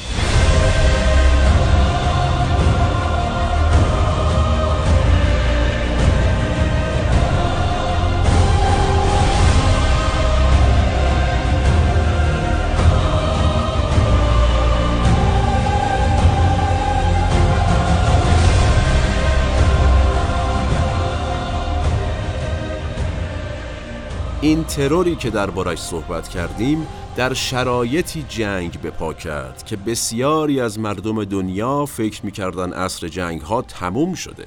این 24.45 24.65
تروری 24.65 25.17
که 25.17 25.31
دربارش 25.31 25.79
صحبت 25.79 26.29
کردیم 26.29 26.87
در 27.17 27.35
شرایطی 27.35 28.25
جنگ 28.29 28.81
به 28.81 28.91
پا 28.91 29.13
کرد 29.13 29.65
که 29.65 29.77
بسیاری 29.77 30.61
از 30.61 30.79
مردم 30.79 31.25
دنیا 31.25 31.87
فکر 31.87 32.27
می‌کردن 32.27 32.73
اصر 32.73 33.09
جنگ 33.09 33.41
ها 33.41 33.63
تموم 33.63 34.15
شده. 34.15 34.47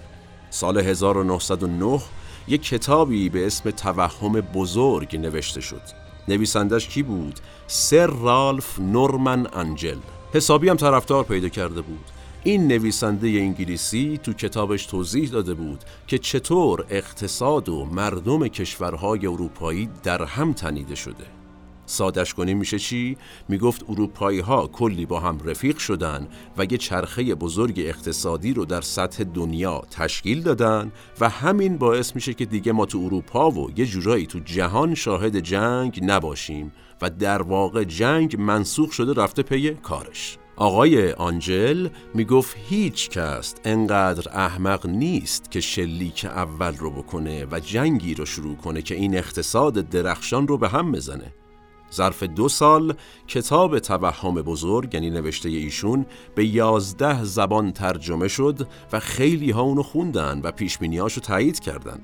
سال 0.50 0.77
1909 0.77 2.01
یک 2.47 2.63
کتابی 2.63 3.29
به 3.29 3.45
اسم 3.45 3.71
توهم 3.71 4.41
بزرگ 4.41 5.15
نوشته 5.15 5.62
شد. 5.62 5.81
نویسندش 6.27 6.88
کی 6.88 7.03
بود؟ 7.03 7.39
سر 7.67 8.07
رالف 8.07 8.79
نورمن 8.79 9.47
انجل. 9.53 9.97
حسابی 10.33 10.69
هم 10.69 10.77
طرفدار 10.77 11.24
پیدا 11.24 11.50
کرده 11.50 11.81
بود. 11.81 12.05
این 12.43 12.67
نویسنده 12.67 13.27
انگلیسی 13.27 14.19
تو 14.24 14.33
کتابش 14.33 14.86
توضیح 14.86 15.29
داده 15.29 15.53
بود 15.53 15.79
که 16.07 16.17
چطور 16.17 16.86
اقتصاد 16.89 17.69
و 17.69 17.86
مردم 17.86 18.47
کشورهای 18.47 19.27
اروپایی 19.27 19.89
در 20.03 20.24
هم 20.24 20.53
تنیده 20.53 20.95
شده. 20.95 21.37
سادش 21.88 22.34
کنیم 22.34 22.58
میشه 22.58 22.79
چی؟ 22.79 23.17
می‌گفت 23.50 23.86
اروپایی 23.89 24.39
ها 24.39 24.67
کلی 24.67 25.06
با 25.06 25.20
هم 25.20 25.39
رفیق 25.46 25.77
شدن 25.77 26.27
و 26.58 26.63
یه 26.63 26.77
چرخه 26.77 27.36
بزرگ 27.36 27.79
اقتصادی 27.79 28.53
رو 28.53 28.65
در 28.65 28.82
سطح 28.82 29.24
دنیا 29.24 29.82
تشکیل 29.91 30.41
دادن 30.41 30.91
و 31.20 31.29
همین 31.29 31.77
باعث 31.77 32.15
میشه 32.15 32.34
که 32.34 32.46
دیگه 32.46 32.72
ما 32.72 32.86
تو 32.86 32.98
اروپا 33.06 33.51
و 33.51 33.72
یه 33.75 33.86
جورایی 33.86 34.25
تو 34.25 34.39
جهان 34.39 34.96
شاهد 34.96 35.39
جنگ 35.39 36.00
نباشیم 36.03 36.72
و 37.01 37.10
در 37.10 37.41
واقع 37.41 37.84
جنگ 37.84 38.36
منسوخ 38.41 38.91
شده 38.91 39.22
رفته 39.22 39.44
پی 39.44 39.74
کارش 39.74 40.38
آقای 40.56 41.12
آنجل 41.12 41.89
می‌گفت 42.13 42.58
هیچ 42.70 43.10
کس 43.10 43.56
انقدر 43.65 44.32
احمق 44.34 44.86
نیست 44.86 45.51
که 45.51 45.62
شلیک 45.62 46.25
اول 46.25 46.75
رو 46.75 46.91
بکنه 46.91 47.46
و 47.51 47.60
جنگی 47.60 48.13
رو 48.13 48.25
شروع 48.25 48.56
کنه 48.56 48.82
که 48.82 48.96
این 48.96 49.17
اقتصاد 49.17 49.74
درخشان 49.74 50.48
رو 50.48 50.58
به 50.58 50.70
هم 50.70 50.91
بزنه 50.91 51.34
ظرف 51.94 52.24
دو 52.24 52.50
سال 52.50 52.94
کتاب 53.27 53.79
توهم 53.79 54.36
بزرگ 54.36 54.94
یعنی 54.94 55.10
نوشته 55.10 55.50
ایشون 55.50 56.06
به 56.36 56.46
یازده 56.46 57.24
زبان 57.24 57.72
ترجمه 57.72 58.27
شد 58.27 58.67
و 58.94 59.00
خیلی 59.00 59.51
ها 59.51 59.62
اونو 59.62 59.84
خوندن 59.84 60.41
و 60.44 60.51
پیشبینیاشو 60.51 61.22
تایید 61.22 61.60
کردن. 61.60 62.00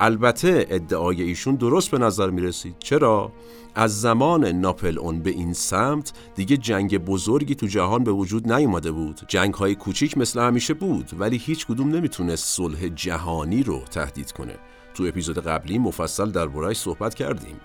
البته 0.00 0.66
ادعای 0.70 1.22
ایشون 1.22 1.54
درست 1.54 1.90
به 1.90 1.98
نظر 1.98 2.30
می 2.30 2.40
رسید 2.40 2.76
چرا؟ 2.78 3.32
از 3.74 4.00
زمان 4.00 4.44
ناپل 4.46 4.98
اون 4.98 5.20
به 5.20 5.30
این 5.30 5.52
سمت 5.52 6.12
دیگه 6.34 6.56
جنگ 6.56 6.98
بزرگی 6.98 7.54
تو 7.54 7.66
جهان 7.66 8.04
به 8.04 8.12
وجود 8.12 8.52
نیومده 8.52 8.92
بود. 8.92 9.20
جنگ 9.28 9.54
های 9.54 9.74
کوچیک 9.74 10.18
مثل 10.18 10.40
همیشه 10.40 10.74
بود 10.74 11.10
ولی 11.18 11.36
هیچ 11.36 11.66
کدوم 11.66 11.88
نمی‌تونست 11.88 12.46
صلح 12.56 12.88
جهانی 12.88 13.62
رو 13.62 13.80
تهدید 13.80 14.32
کنه. 14.32 14.54
تو 14.94 15.04
اپیزود 15.04 15.38
قبلی 15.38 15.78
مفصل 15.78 16.30
دربارهش 16.30 16.76
صحبت 16.76 17.14
کردیم. 17.14 17.60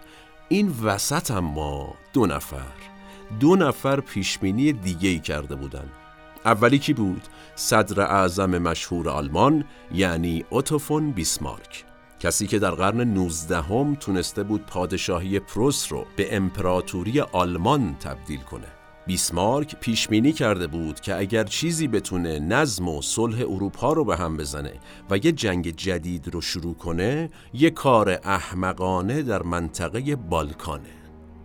این 0.51 0.73
وسط 0.83 1.31
ما 1.31 1.95
دو 2.13 2.25
نفر. 2.25 2.73
دو 3.39 3.55
نفر 3.55 3.99
پیشبینی 3.99 4.73
دیگه 4.73 5.09
ای 5.09 5.19
کرده 5.19 5.55
بودن. 5.55 5.89
اولی 6.45 6.79
کی 6.79 6.93
بود؟ 6.93 7.21
صدر 7.55 8.01
اعظم 8.01 8.57
مشهور 8.57 9.09
آلمان 9.09 9.65
یعنی 9.91 10.45
اوتوفون 10.49 11.11
بیسمارک. 11.11 11.85
کسی 12.19 12.47
که 12.47 12.59
در 12.59 12.71
قرن 12.71 13.01
19 13.01 13.61
هم 13.61 13.95
تونسته 13.95 14.43
بود 14.43 14.65
پادشاهی 14.65 15.39
پروس 15.39 15.91
رو 15.91 16.05
به 16.15 16.35
امپراتوری 16.35 17.21
آلمان 17.21 17.95
تبدیل 17.99 18.39
کنه. 18.41 18.80
بیسمارک 19.11 19.75
پیشبینی 19.79 20.31
کرده 20.31 20.67
بود 20.67 20.99
که 20.99 21.17
اگر 21.17 21.43
چیزی 21.43 21.87
بتونه 21.87 22.39
نظم 22.39 22.87
و 22.87 23.01
صلح 23.01 23.41
اروپا 23.41 23.93
رو 23.93 24.05
به 24.05 24.17
هم 24.17 24.37
بزنه 24.37 24.73
و 25.09 25.17
یه 25.17 25.31
جنگ 25.31 25.75
جدید 25.75 26.33
رو 26.33 26.41
شروع 26.41 26.75
کنه 26.75 27.29
یه 27.53 27.69
کار 27.69 28.19
احمقانه 28.23 29.21
در 29.21 29.43
منطقه 29.43 30.15
بالکانه 30.15 30.89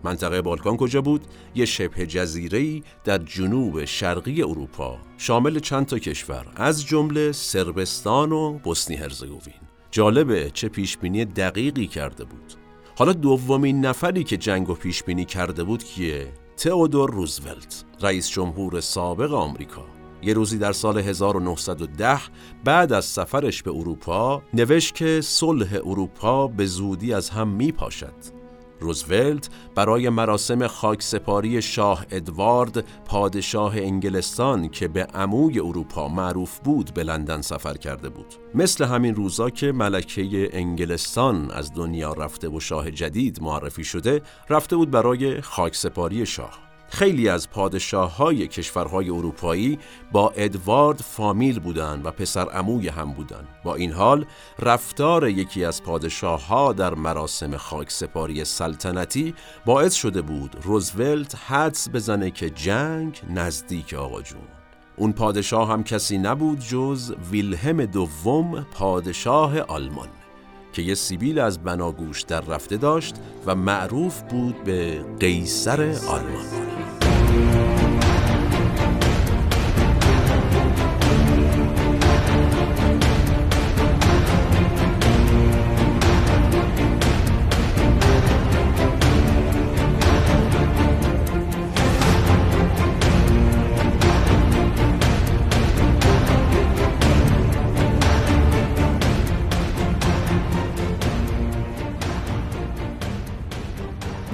منطقه 0.04 0.42
بالکان 0.42 0.76
کجا 0.76 1.02
بود؟ 1.02 1.20
یه 1.54 1.64
شبه 1.64 2.06
جزیره 2.06 2.82
در 3.04 3.18
جنوب 3.18 3.84
شرقی 3.84 4.42
اروپا 4.42 4.98
شامل 5.18 5.58
چند 5.58 5.86
تا 5.86 5.98
کشور 5.98 6.46
از 6.56 6.86
جمله 6.86 7.32
سربستان 7.32 8.32
و 8.32 8.52
بوسنی 8.52 8.96
هرزگوین 8.96 9.60
جالبه 9.90 10.50
چه 10.54 10.68
پیشبینی 10.68 11.24
دقیقی 11.24 11.86
کرده 11.86 12.24
بود 12.24 12.54
حالا 12.98 13.12
دومین 13.12 13.86
نفری 13.86 14.24
که 14.24 14.36
جنگ 14.36 14.70
و 14.70 14.74
پیشبینی 14.74 15.24
کرده 15.24 15.64
بود 15.64 15.84
کیه؟ 15.84 16.45
تئودور 16.56 17.10
روزولت 17.10 17.84
رئیس 18.00 18.30
جمهور 18.30 18.80
سابق 18.80 19.32
آمریکا. 19.32 19.84
یه 20.22 20.34
روزی 20.34 20.58
در 20.58 20.72
سال 20.72 20.98
1910 20.98 22.18
بعد 22.64 22.92
از 22.92 23.04
سفرش 23.04 23.62
به 23.62 23.70
اروپا 23.70 24.42
نوشت 24.54 24.94
که 24.94 25.20
صلح 25.20 25.80
اروپا 25.84 26.46
به 26.46 26.66
زودی 26.66 27.14
از 27.14 27.30
هم 27.30 27.48
می 27.48 27.72
پاشد 27.72 28.35
روزولت 28.80 29.50
برای 29.74 30.08
مراسم 30.08 30.66
خاکسپاری 30.66 31.62
شاه 31.62 32.06
ادوارد 32.10 32.84
پادشاه 33.04 33.76
انگلستان 33.76 34.68
که 34.68 34.88
به 34.88 35.04
عموی 35.04 35.60
اروپا 35.60 36.08
معروف 36.08 36.58
بود 36.58 36.94
به 36.94 37.02
لندن 37.02 37.40
سفر 37.40 37.74
کرده 37.74 38.08
بود. 38.08 38.34
مثل 38.54 38.84
همین 38.84 39.14
روزا 39.14 39.50
که 39.50 39.72
ملکه 39.72 40.48
انگلستان 40.52 41.50
از 41.50 41.74
دنیا 41.74 42.12
رفته 42.12 42.48
و 42.48 42.60
شاه 42.60 42.90
جدید 42.90 43.42
معرفی 43.42 43.84
شده 43.84 44.22
رفته 44.50 44.76
بود 44.76 44.90
برای 44.90 45.40
خاکسپاری 45.40 46.26
شاه. 46.26 46.65
خیلی 46.88 47.28
از 47.28 47.50
پادشاه 47.50 48.16
های 48.16 48.48
کشورهای 48.48 49.10
اروپایی 49.10 49.78
با 50.12 50.32
ادوارد 50.36 50.98
فامیل 50.98 51.60
بودند 51.60 52.06
و 52.06 52.10
پسر 52.10 52.48
عموی 52.48 52.88
هم 52.88 53.12
بودند. 53.12 53.48
با 53.64 53.74
این 53.74 53.92
حال 53.92 54.26
رفتار 54.58 55.28
یکی 55.28 55.64
از 55.64 55.82
پادشاه 55.82 56.46
ها 56.46 56.72
در 56.72 56.94
مراسم 56.94 57.56
خاکسپاری 57.56 58.44
سلطنتی 58.44 59.34
باعث 59.66 59.94
شده 59.94 60.22
بود 60.22 60.56
روزولت 60.62 61.34
حدس 61.46 61.88
بزنه 61.88 62.30
که 62.30 62.50
جنگ 62.50 63.20
نزدیک 63.30 63.94
آقا 63.94 64.22
جون. 64.22 64.40
اون 64.96 65.12
پادشاه 65.12 65.68
هم 65.70 65.84
کسی 65.84 66.18
نبود 66.18 66.60
جز 66.60 67.14
ویلهم 67.30 67.84
دوم 67.84 68.66
پادشاه 68.72 69.60
آلمان 69.60 70.08
که 70.76 70.82
یه 70.82 70.94
سیبیل 70.94 71.38
از 71.38 71.58
بناگوش 71.58 72.22
در 72.22 72.40
رفته 72.40 72.76
داشت 72.76 73.14
و 73.46 73.54
معروف 73.54 74.22
بود 74.22 74.64
به 74.64 75.04
قیصر 75.20 75.80
آلمان. 76.08 76.95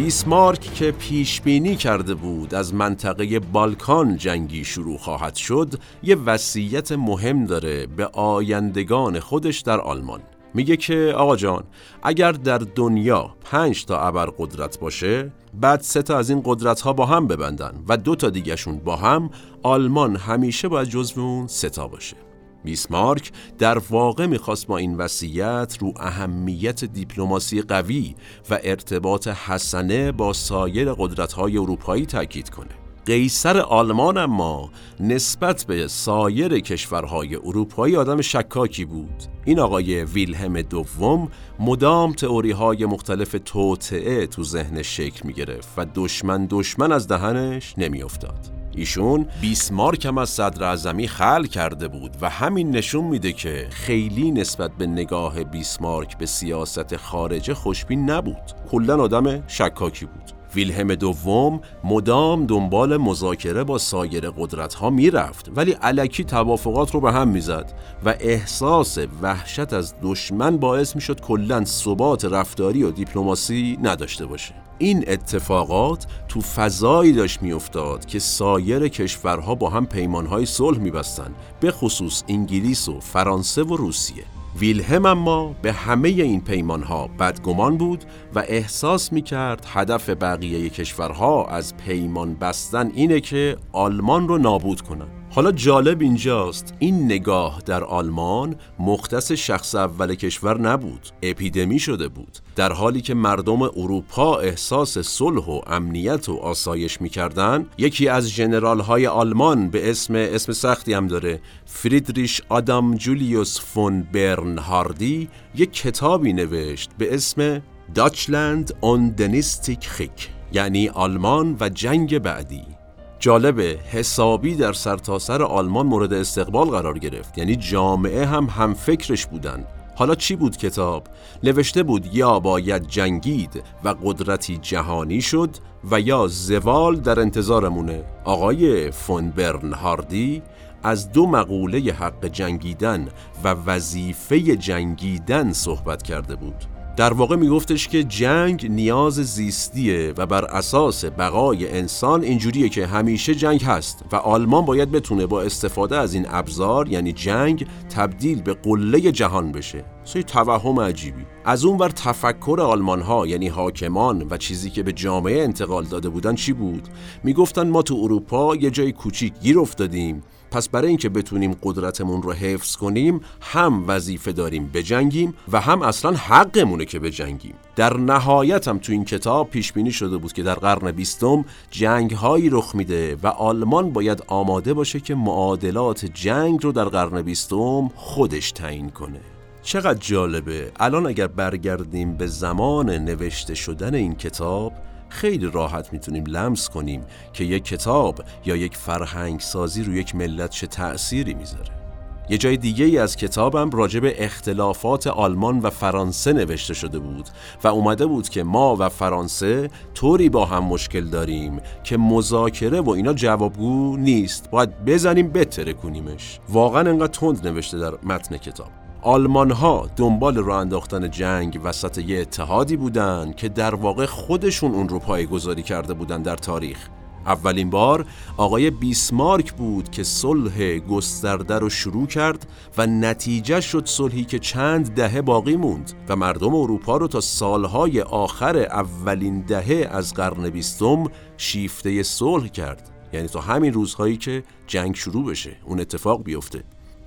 بیسمارک 0.05 0.61
که 0.61 0.91
پیش 0.91 1.41
بینی 1.41 1.77
کرده 1.77 2.15
بود 2.15 2.55
از 2.55 2.75
منطقه 2.75 3.41
بالکان 3.41 4.17
جنگی 4.17 4.65
شروع 4.65 4.99
خواهد 4.99 5.35
شد 5.35 5.75
یه 6.03 6.17
وصیت 6.17 6.93
مهم 6.93 7.47
داره 7.47 7.87
به 7.87 8.07
آیندگان 8.07 9.21
خودش 9.21 9.61
در 9.61 9.81
آلمان. 9.81 10.21
میگه 10.55 10.77
که 10.77 11.15
آقا 11.17 11.37
جان 11.37 11.65
اگر 12.03 12.33
در 12.33 12.59
دنیا 12.59 13.35
پنج 13.45 13.85
تا 13.85 14.01
ابرقدرت 14.01 14.79
باشه 14.79 15.33
بعد 15.61 15.81
سه 15.81 16.03
تا 16.03 16.19
از 16.19 16.31
این 16.31 16.43
قدرت 16.45 16.81
ها 16.81 16.93
با 16.93 17.07
هم 17.07 17.27
ببندن 17.27 17.85
و 17.89 17.97
دو 17.97 18.15
تا 18.15 18.31
دیگهشون 18.31 18.79
با 18.79 18.97
هم 18.97 19.31
آلمان 19.63 20.17
همیشه 20.17 20.69
باید 20.69 20.89
جزو 20.89 21.21
اون 21.21 21.47
سه 21.47 21.71
تا 21.71 21.89
باشه. 21.89 22.17
بیسمارک 22.65 23.33
در 23.59 23.79
واقع 23.79 24.27
می‌خواست 24.27 24.67
با 24.67 24.79
این 24.79 24.97
وصیت 24.97 25.77
رو 25.81 25.93
اهمیت 25.97 26.85
دیپلماسی 26.85 27.63
قوی 27.63 28.15
و 28.51 28.59
ارتباط 28.63 29.29
حسنه 29.29 30.13
با 30.13 30.33
سایر 30.33 30.93
قدرت‌های 30.93 31.59
اروپایی 31.59 32.07
تاکید 32.07 32.51
کنه. 32.51 32.83
قیصر 33.07 33.59
آلمان 33.59 34.19
اما 34.19 34.71
نسبت 35.01 35.65
به 35.69 35.89
سایر 35.89 36.61
کشورهای 36.61 37.37
اروپایی 37.37 37.97
آدم 37.97 38.21
شکاکی 38.21 38.85
بود 38.85 39.23
این 39.45 39.59
آقای 39.59 40.05
ویلهم 40.05 40.63
دوم 40.63 41.29
مدام 41.61 42.13
تئوری 42.13 42.51
های 42.51 42.87
مختلف 42.87 43.37
توطعه 43.45 44.27
تو 44.27 44.45
ذهنش 44.45 44.97
شکل 44.97 45.21
می 45.29 45.35
و 45.77 45.87
دشمن 45.95 46.47
دشمن 46.51 46.93
از 46.93 47.09
دهنش 47.09 47.75
نمی 47.79 48.03
افتاد. 48.03 48.62
ایشون 48.77 49.27
بیسمارک 49.41 50.07
هم 50.07 50.19
از 50.19 50.29
صدر 50.29 50.65
اعظمی 50.65 51.09
خل 51.09 51.45
کرده 51.45 51.89
بود 51.89 52.17
و 52.21 52.31
همین 52.31 52.71
نشون 52.71 53.05
میده 53.05 53.33
که 53.33 53.67
خیلی 53.71 54.31
نسبت 54.31 54.71
به 54.79 54.87
نگاه 54.87 55.45
بیسمارک 55.45 56.19
به 56.19 56.27
سیاست 56.27 56.97
خارجه 56.97 57.55
خوشبین 57.55 58.11
نبود. 58.11 58.53
کلا 58.71 59.03
آدم 59.03 59.49
شکاکی 59.49 60.07
بود. 60.07 60.33
ویلهم 60.55 60.95
دوم 60.95 61.61
مدام 61.85 62.47
دنبال 62.47 62.97
مذاکره 62.97 63.65
با 63.65 63.79
سایر 63.79 64.31
قدرت 64.31 64.75
ها 64.75 64.91
می‌رفت 64.91 65.51
ولی 65.57 65.73
علکی 65.73 66.25
توافقات 66.25 66.95
رو 66.95 67.01
به 67.01 67.13
هم 67.13 67.29
می‌زد 67.29 67.73
و 68.05 68.15
احساس 68.21 68.99
وحشت 69.23 69.73
از 69.73 69.95
دشمن 70.03 70.57
باعث 70.57 70.95
می‌شد 70.95 71.21
کلا 71.21 71.65
ثبات 71.65 72.25
رفتاری 72.25 72.83
و 72.83 72.91
دیپلماسی 72.91 73.79
نداشته 73.83 74.27
باشه. 74.27 74.55
این 74.83 75.05
اتفاقات 75.07 76.07
تو 76.29 76.41
فضایی 76.41 77.13
داشت 77.13 77.43
میافتاد 77.43 78.05
که 78.05 78.19
سایر 78.19 78.89
کشورها 78.89 79.55
با 79.55 79.71
هم 79.71 79.87
پیمانهای 79.87 80.47
صلح 80.47 80.79
میبستند 80.79 81.35
به 81.61 81.71
خصوص 81.71 82.23
انگلیس 82.29 82.89
و 82.89 83.01
فرانسه 83.01 83.63
و 83.63 83.77
روسیه. 83.77 84.25
ویلهم 84.59 85.07
اما 85.07 85.55
به 85.63 85.73
همه 85.73 86.09
این 86.09 86.41
پیمانها 86.41 87.07
بدگمان 87.07 87.77
بود 87.77 88.05
و 88.35 88.45
احساس 88.49 89.13
می 89.13 89.23
کرد 89.23 89.67
هدف 89.69 90.11
بقیه 90.11 90.69
کشورها 90.69 91.47
از 91.47 91.77
پیمان 91.77 92.35
بستن 92.35 92.91
اینه 92.95 93.21
که 93.21 93.57
آلمان 93.73 94.29
رو 94.29 94.39
نابود 94.39 94.81
کنن. 94.81 95.22
حالا 95.35 95.53
جالب 95.53 96.01
اینجاست. 96.01 96.75
این 96.79 97.05
نگاه 97.05 97.63
در 97.67 97.85
آلمان 97.85 98.57
مختص 98.79 99.33
شخص 99.33 99.75
اول 99.75 100.15
کشور 100.15 100.61
نبود. 100.61 101.09
اپیدمی 101.23 101.79
شده 101.79 102.09
بود. 102.09 102.39
در 102.57 102.73
حالی 102.73 103.01
که 103.01 103.15
مردم 103.15 103.63
اروپا 103.63 104.39
احساس 104.39 104.99
صلح 104.99 105.45
و 105.45 105.61
امنیت 105.67 106.29
و 106.29 106.37
آسایش 106.37 107.01
می‌کردن 107.01 107.67
یکی 107.79 108.09
از 108.09 108.31
جنرال 108.31 108.81
های 108.81 109.07
آلمان 109.07 109.71
به 109.71 109.91
اسم 109.91 110.15
اسم 110.15 110.53
سختی 110.53 110.93
هم 110.93 111.07
داره 111.07 111.41
فریدریش 111.67 112.43
آدام 112.49 112.95
جولیوس 112.95 113.61
فون 113.61 114.03
برنهاردی 114.13 115.29
یک 115.55 115.73
کتابی 115.73 116.33
نوشت 116.33 116.91
به 116.99 117.15
اسم 117.15 117.63
داچلند 117.95 118.75
اون 118.81 119.09
دنیستیک 119.09 119.89
خیک 119.89 120.29
یعنی 120.53 120.89
آلمان 120.89 121.57
و 121.61 121.69
جنگ 121.69 122.19
بعدی. 122.19 122.82
جالبه 123.23 123.79
حسابی 123.91 124.55
در 124.55 124.73
سرتاسر 124.73 125.39
سر 125.39 125.43
آلمان 125.43 125.87
مورد 125.87 126.13
استقبال 126.13 126.69
قرار 126.69 126.99
گرفت. 126.99 127.39
یعنی 127.39 127.57
جامعه 127.57 128.27
هم 128.27 128.45
هم 128.45 128.75
فکرش 128.75 129.27
بودن 129.27 129.65
حالا 129.97 130.15
چی 130.15 130.37
بود 130.37 130.57
کتاب؟ 130.57 131.07
نوشته 131.43 131.83
بود 131.83 132.15
یا 132.15 132.41
باید 132.41 132.87
جنگید 132.87 133.63
و 133.85 133.95
قدرتی 134.05 134.59
جهانی 134.59 135.21
شد 135.21 135.51
و 135.91 136.01
یا 136.01 136.27
زوال 136.27 136.97
در 136.97 137.21
انتظارمونه. 137.21 138.05
آقای 138.25 138.91
فون 138.91 139.31
برنهاردی 139.31 140.43
از 140.83 141.13
دو 141.13 141.27
مقوله 141.27 141.79
حق 141.79 142.27
جنگیدن 142.27 143.09
و 143.45 143.49
وظیفه 143.49 144.57
جنگیدن 144.57 145.53
صحبت 145.53 146.03
کرده 146.03 146.37
بود. 146.37 146.72
در 146.97 147.13
واقع 147.13 147.37
میگفتش 147.37 147.89
که 147.89 148.05
جنگ 148.05 148.67
نیاز 148.71 149.15
زیستیه 149.15 150.15
و 150.17 150.27
بر 150.27 150.45
اساس 150.45 151.05
بقای 151.05 151.69
انسان 151.69 152.23
اینجوریه 152.23 152.69
که 152.69 152.87
همیشه 152.87 153.35
جنگ 153.35 153.63
هست 153.63 154.05
و 154.13 154.17
آلمان 154.17 154.65
باید 154.65 154.91
بتونه 154.91 155.27
با 155.27 155.43
استفاده 155.43 155.97
از 155.97 156.15
این 156.15 156.27
ابزار 156.29 156.89
یعنی 156.89 157.13
جنگ 157.13 157.67
تبدیل 157.97 158.43
به 158.43 158.55
قله 158.55 159.13
جهان 159.13 159.53
بشه. 159.53 159.85
سوی 160.05 160.23
توهم 160.23 160.81
عجیبی. 160.81 161.23
از 161.45 161.65
اون 161.65 161.77
بر 161.77 161.89
تفکر 161.89 162.61
آلمان 162.61 163.01
ها 163.01 163.27
یعنی 163.27 163.49
حاکمان 163.49 164.27
و 164.31 164.37
چیزی 164.37 164.71
که 164.71 164.83
به 164.83 164.93
جامعه 164.93 165.43
انتقال 165.43 165.85
داده 165.85 166.09
بودن 166.09 166.35
چی 166.35 166.53
بود؟ 166.53 166.89
می‌گفتن 167.25 167.69
ما 167.69 167.83
تو 167.83 167.95
اروپا 168.03 168.57
یه 168.57 168.71
جای 168.71 168.93
کوچیک 168.93 169.33
گیر 169.43 169.59
افتادیم. 169.59 170.23
پس 170.53 170.69
برای 170.69 170.89
اینکه 170.89 171.09
بتونیم 171.09 171.57
قدرتمون 171.63 172.23
رو 172.23 172.33
حفظ 172.33 172.77
کنیم 172.77 173.21
هم 173.41 173.85
وظیفه 173.87 174.33
داریم 174.33 174.71
بجنگیم 174.75 175.35
و 175.53 175.61
هم 175.61 175.83
اصلا 175.83 176.13
حقمونه 176.13 176.85
که 176.85 176.99
بجنگیم. 176.99 177.55
در 177.77 177.97
نهایت 177.97 178.69
هم 178.69 178.79
تو 178.79 178.93
این 178.93 179.05
کتاب 179.05 179.51
پیش 179.51 179.73
بینی 179.73 179.93
شده 179.93 180.17
بود 180.17 180.33
که 180.33 180.43
در 180.43 180.55
قرن 180.55 180.93
بیستم 180.93 181.45
جنگ 181.71 182.11
هایی 182.11 182.51
رخ 182.51 182.75
میده 182.75 183.17
و 183.23 183.27
آلمان 183.27 183.91
باید 183.91 184.23
آماده 184.27 184.75
باشه 184.75 185.01
که 185.01 185.15
معادلات 185.15 186.05
جنگ 186.07 186.65
رو 186.65 186.73
در 186.73 186.85
قرن 186.85 187.23
بیستم 187.23 187.91
خودش 187.95 188.53
تعیین 188.53 188.91
کنه. 188.91 189.21
چقدر 189.63 189.99
جالبه. 189.99 190.73
الان 190.81 191.07
اگر 191.07 191.27
برگردیم 191.27 192.17
به 192.17 192.27
زمان 192.27 192.91
نوشته 192.91 193.55
شدن 193.55 193.95
این 193.95 194.15
کتاب 194.15 194.73
خیلی 195.13 195.51
راحت 195.51 195.93
می‌تونیم 195.93 196.25
لمس 196.27 196.69
کنیم 196.69 197.05
که 197.33 197.45
یک 197.45 197.65
کتاب 197.65 198.21
یا 198.45 198.57
یک 198.57 198.77
فرهنگ 198.77 199.41
سازی 199.41 199.83
رو 199.83 199.95
یک 199.95 200.15
ملت 200.15 200.51
چه 200.51 200.67
تأثیری 200.67 201.35
می‌ذاره. 201.35 201.83
یه 202.29 202.39
جای 202.39 202.57
دیگه 202.57 202.85
ای 202.85 202.99
از 202.99 203.17
کتابم 203.17 203.71
راجع 203.71 204.01
به 204.01 204.25
اختلافات 204.25 205.07
آلمان 205.07 205.59
و 205.59 205.71
فرانسه 205.71 206.33
نوشته 206.33 206.75
شده 206.75 206.99
بود 206.99 207.29
و 207.65 207.69
اومده 207.69 208.07
بود 208.07 208.29
که 208.29 208.43
ما 208.43 208.77
و 208.79 208.89
فرانسه 208.89 209.71
طوری 209.95 210.29
با 210.29 210.45
هم 210.45 210.65
مشکل 210.65 211.05
داریم 211.05 211.61
که 211.85 211.97
مذاکره 211.97 212.81
و 212.81 212.91
اینا 212.91 213.13
جوابگو 213.13 213.97
نیست. 213.97 214.51
باید 214.51 214.85
بزنیم 214.85 215.29
بتره 215.29 215.73
کنیمش 215.73 216.41
واقعا 216.49 216.91
انقدر 216.91 217.13
تند 217.13 217.49
نوشته 217.49 217.79
در 217.79 217.93
متن 218.03 218.37
کتاب. 218.37 218.82
آلمان 219.05 219.51
ها 219.51 219.89
دنبال 219.97 220.37
راه 220.37 220.61
انداختن 220.61 221.11
جنگ 221.11 221.61
وسط 221.65 221.99
یه 221.99 222.21
اتحادی 222.21 222.77
بودن 222.77 223.33
که 223.37 223.49
در 223.49 223.75
واقع 223.75 224.07
خودشون 224.07 224.75
اون 224.75 224.89
رو 224.89 224.99
پایگذاری 224.99 225.63
کرده 225.63 225.95
بودن 225.95 226.23
در 226.23 226.37
تاریخ. 226.37 226.89
اولین 227.27 227.71
بار 227.71 228.07
آقای 228.37 228.71
بیسمارک 228.71 229.53
بود 229.53 229.91
که 229.91 230.03
صلح 230.03 230.79
گسترده 230.79 231.59
رو 231.59 231.71
شروع 231.71 232.07
کرد 232.07 232.47
و 232.79 232.87
نتیجه 232.87 233.61
شد 233.61 233.87
صلحی 233.87 234.25
که 234.25 234.39
چند 234.39 234.95
دهه 234.95 235.23
باقی 235.23 235.57
موند 235.57 235.93
و 236.09 236.17
مردم 236.17 236.55
اروپا 236.55 236.97
رو 236.97 237.09
تا 237.09 237.21
سالهای 237.21 238.01
آخر 238.01 238.57
اولین 238.57 239.41
دهه 239.41 239.89
از 239.91 240.15
قرن 240.15 240.51
بیستم 240.51 241.05
شیفته 241.37 242.03
صلح 242.03 242.49
کرد. 242.49 242.91
یعنی 243.13 243.29
تا 243.29 243.41
همین 243.41 243.73
روزهایی 243.73 244.17
که 244.17 244.45
جنگ 244.67 244.95
شروع 244.95 245.27
بشه 245.27 245.57
اون 245.65 245.81
اتفاق 245.81 246.23
بیفته. 246.23 246.65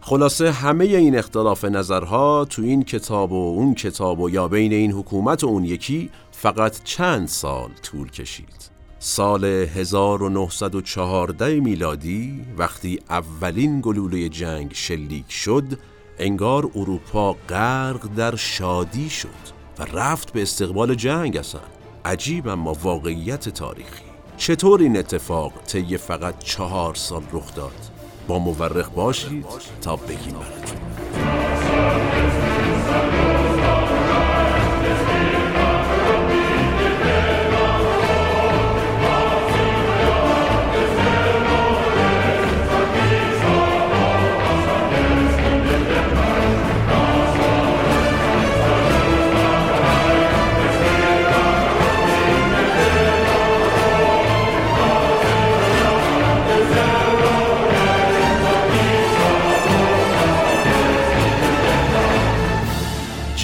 خلاصه 0.07 0.51
همه 0.51 0.85
این 0.85 1.17
اختلاف 1.17 1.65
نظرها 1.65 2.45
تو 2.45 2.61
این 2.61 2.83
کتاب 2.83 3.31
و 3.31 3.35
اون 3.35 3.73
کتاب 3.73 4.19
و 4.19 4.29
یا 4.29 4.47
بین 4.47 4.73
این 4.73 4.91
حکومت 4.91 5.43
و 5.43 5.47
اون 5.47 5.65
یکی 5.65 6.09
فقط 6.31 6.83
چند 6.83 7.27
سال 7.27 7.69
طول 7.83 8.11
کشید. 8.11 8.69
سال 8.99 9.45
1914 9.45 11.59
میلادی 11.59 12.45
وقتی 12.57 12.99
اولین 13.09 13.81
گلوله 13.81 14.29
جنگ 14.29 14.71
شلیک 14.73 15.31
شد 15.31 15.79
انگار 16.19 16.69
اروپا 16.75 17.35
غرق 17.49 18.15
در 18.15 18.35
شادی 18.35 19.09
شد 19.09 19.29
و 19.79 19.83
رفت 19.83 20.33
به 20.33 20.41
استقبال 20.41 20.95
جنگ 20.95 21.37
اصلا. 21.37 21.61
عجیب 22.05 22.47
اما 22.47 22.73
واقعیت 22.73 23.49
تاریخی. 23.49 24.05
چطور 24.37 24.81
این 24.81 24.97
اتفاق 24.97 25.53
طی 25.67 25.97
فقط 25.97 26.39
چهار 26.39 26.95
سال 26.95 27.23
رخ 27.33 27.55
داد؟ 27.55 27.94
با 28.27 28.39
مورخ 28.39 28.89
باشید 28.89 29.45
تا 29.81 29.95
بگیم 29.95 30.33
براتون 30.33 32.24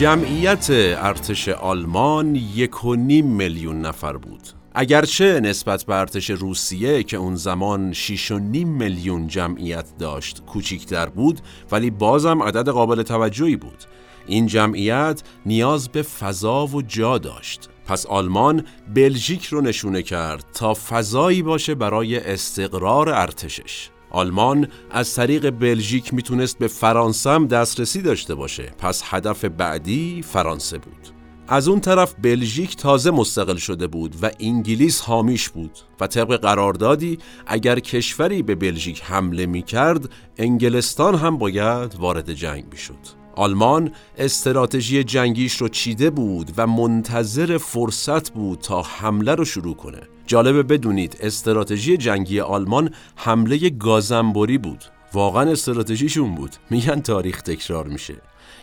جمعیت 0.01 0.67
ارتش 0.69 1.49
آلمان 1.49 2.35
یک 2.35 2.85
و 2.85 2.95
نیم 2.95 3.25
میلیون 3.25 3.81
نفر 3.81 4.17
بود. 4.17 4.41
اگرچه 4.75 5.39
نسبت 5.39 5.83
به 5.83 5.95
ارتش 5.95 6.29
روسیه 6.29 7.03
که 7.03 7.17
اون 7.17 7.35
زمان 7.35 7.93
6 7.93 8.31
و 8.31 8.39
نیم 8.39 8.67
میلیون 8.67 9.27
جمعیت 9.27 9.97
داشت 9.99 10.45
کوچیکتر 10.45 11.05
بود 11.05 11.41
ولی 11.71 11.91
بازم 11.91 12.43
عدد 12.43 12.69
قابل 12.69 13.03
توجهی 13.03 13.55
بود. 13.55 13.83
این 14.27 14.47
جمعیت 14.47 15.23
نیاز 15.45 15.89
به 15.89 16.01
فضا 16.01 16.67
و 16.67 16.81
جا 16.81 17.17
داشت. 17.17 17.69
پس 17.85 18.05
آلمان 18.05 18.65
بلژیک 18.95 19.45
رو 19.45 19.61
نشونه 19.61 20.01
کرد 20.01 20.45
تا 20.53 20.73
فضایی 20.73 21.41
باشه 21.41 21.75
برای 21.75 22.19
استقرار 22.19 23.09
ارتشش. 23.09 23.89
آلمان 24.11 24.67
از 24.91 25.15
طریق 25.15 25.49
بلژیک 25.49 26.13
می‌تونست 26.13 26.57
به 26.57 26.67
فرانسه 26.67 27.29
هم 27.29 27.47
دسترسی 27.47 28.01
داشته 28.01 28.35
باشه. 28.35 28.71
پس 28.77 29.03
هدف 29.05 29.45
بعدی 29.45 30.21
فرانسه 30.21 30.77
بود. 30.77 31.07
از 31.47 31.67
اون 31.67 31.79
طرف 31.79 32.15
بلژیک 32.21 32.75
تازه 32.75 33.11
مستقل 33.11 33.55
شده 33.55 33.87
بود 33.87 34.15
و 34.21 34.31
انگلیس 34.39 35.01
حامیش 35.01 35.49
بود 35.49 35.79
و 35.99 36.07
طبق 36.07 36.41
قراردادی 36.41 37.17
اگر 37.47 37.79
کشوری 37.79 38.43
به 38.43 38.55
بلژیک 38.55 39.01
حمله 39.03 39.45
می‌کرد 39.45 40.09
انگلستان 40.37 41.15
هم 41.15 41.37
باید 41.37 41.95
وارد 41.95 42.33
جنگ 42.33 42.65
می‌شد. 42.71 43.21
آلمان 43.35 43.91
استراتژی 44.17 45.03
جنگیش 45.03 45.55
رو 45.55 45.69
چیده 45.69 46.09
بود 46.09 46.51
و 46.57 46.67
منتظر 46.67 47.57
فرصت 47.57 48.33
بود 48.33 48.59
تا 48.59 48.81
حمله 48.81 49.35
رو 49.35 49.45
شروع 49.45 49.75
کنه. 49.75 50.01
جالبه 50.31 50.63
بدونید 50.63 51.17
استراتژی 51.19 51.97
جنگی 51.97 52.39
آلمان 52.39 52.93
حمله 53.15 53.69
گازنبوری 53.69 54.57
بود. 54.57 54.83
واقعا 55.13 55.51
استراتژیشون 55.51 56.35
بود. 56.35 56.55
میگن 56.69 57.01
تاریخ 57.01 57.41
تکرار 57.41 57.87
میشه. 57.87 58.15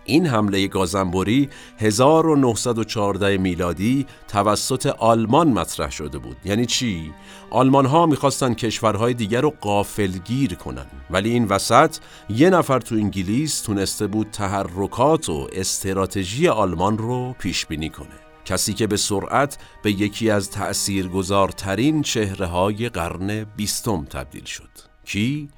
این 0.05 0.27
حمله 0.27 0.67
گازنبوری 0.67 1.49
1914 1.79 3.37
میلادی 3.39 4.07
توسط 4.29 4.87
آلمان 4.87 5.49
مطرح 5.49 5.91
شده 5.91 6.19
بود. 6.19 6.37
یعنی 6.45 6.67
چی؟ 6.67 7.13
آلمان 7.51 7.87
ها 7.87 8.07
می‌خواستن 8.07 8.55
کشورهای 8.55 9.15
دیگر 9.15 9.41
رو 9.41 9.55
قافلگیر 9.61 10.55
کنن. 10.55 10.87
ولی 11.11 11.31
این 11.31 11.45
وسط 11.45 11.97
یه 12.29 12.51
نفر 12.51 12.81
تو 12.81 12.95
انگلیس 12.95 13.61
تونسته 13.61 14.07
بود 14.07 14.31
تحرکات 14.31 15.29
و 15.29 15.49
استراتژی 15.53 16.49
آلمان 16.49 16.99
رو 16.99 17.35
پیش 17.39 17.67
بینی 17.67 17.89
کنه. 17.89 18.28
کسی 18.49 18.75
که 18.75 18.87
به 18.87 18.97
سرعت 18.97 19.59
به 19.83 19.91
یکی 19.91 20.31
از 20.31 20.51
تأثیرگذارترین 20.51 22.03
چهره 22.03 22.47
های 22.47 22.89
قرن 22.89 23.45
بیستم 23.45 24.05
تبدیل 24.05 24.45
شد 24.45 24.71
کی؟ 25.05 25.49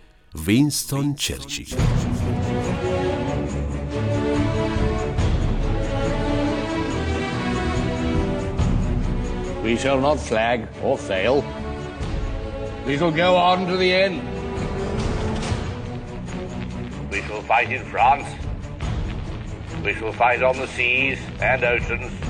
وینستون 0.47 1.15
چرچیل 1.15 1.75
We 9.65 9.77
shall 9.77 10.01
not 10.01 10.19
flag 10.19 10.59
or 10.83 10.99
fail. 10.99 11.45
We 12.87 12.97
shall 12.99 13.13
go 13.25 13.31
on 13.37 13.59
to 13.71 13.77
the 13.77 13.91
end. 14.05 14.19
We 17.13 17.21
shall 17.27 17.43
fight 17.53 17.71
in 17.71 17.85
France. 17.95 18.29
We 19.85 19.93
shall 19.95 20.15
fight 20.25 20.43
on 20.43 20.57
the 20.57 20.67
seas 20.77 21.19
and 21.41 21.63
oceans. 21.63 22.30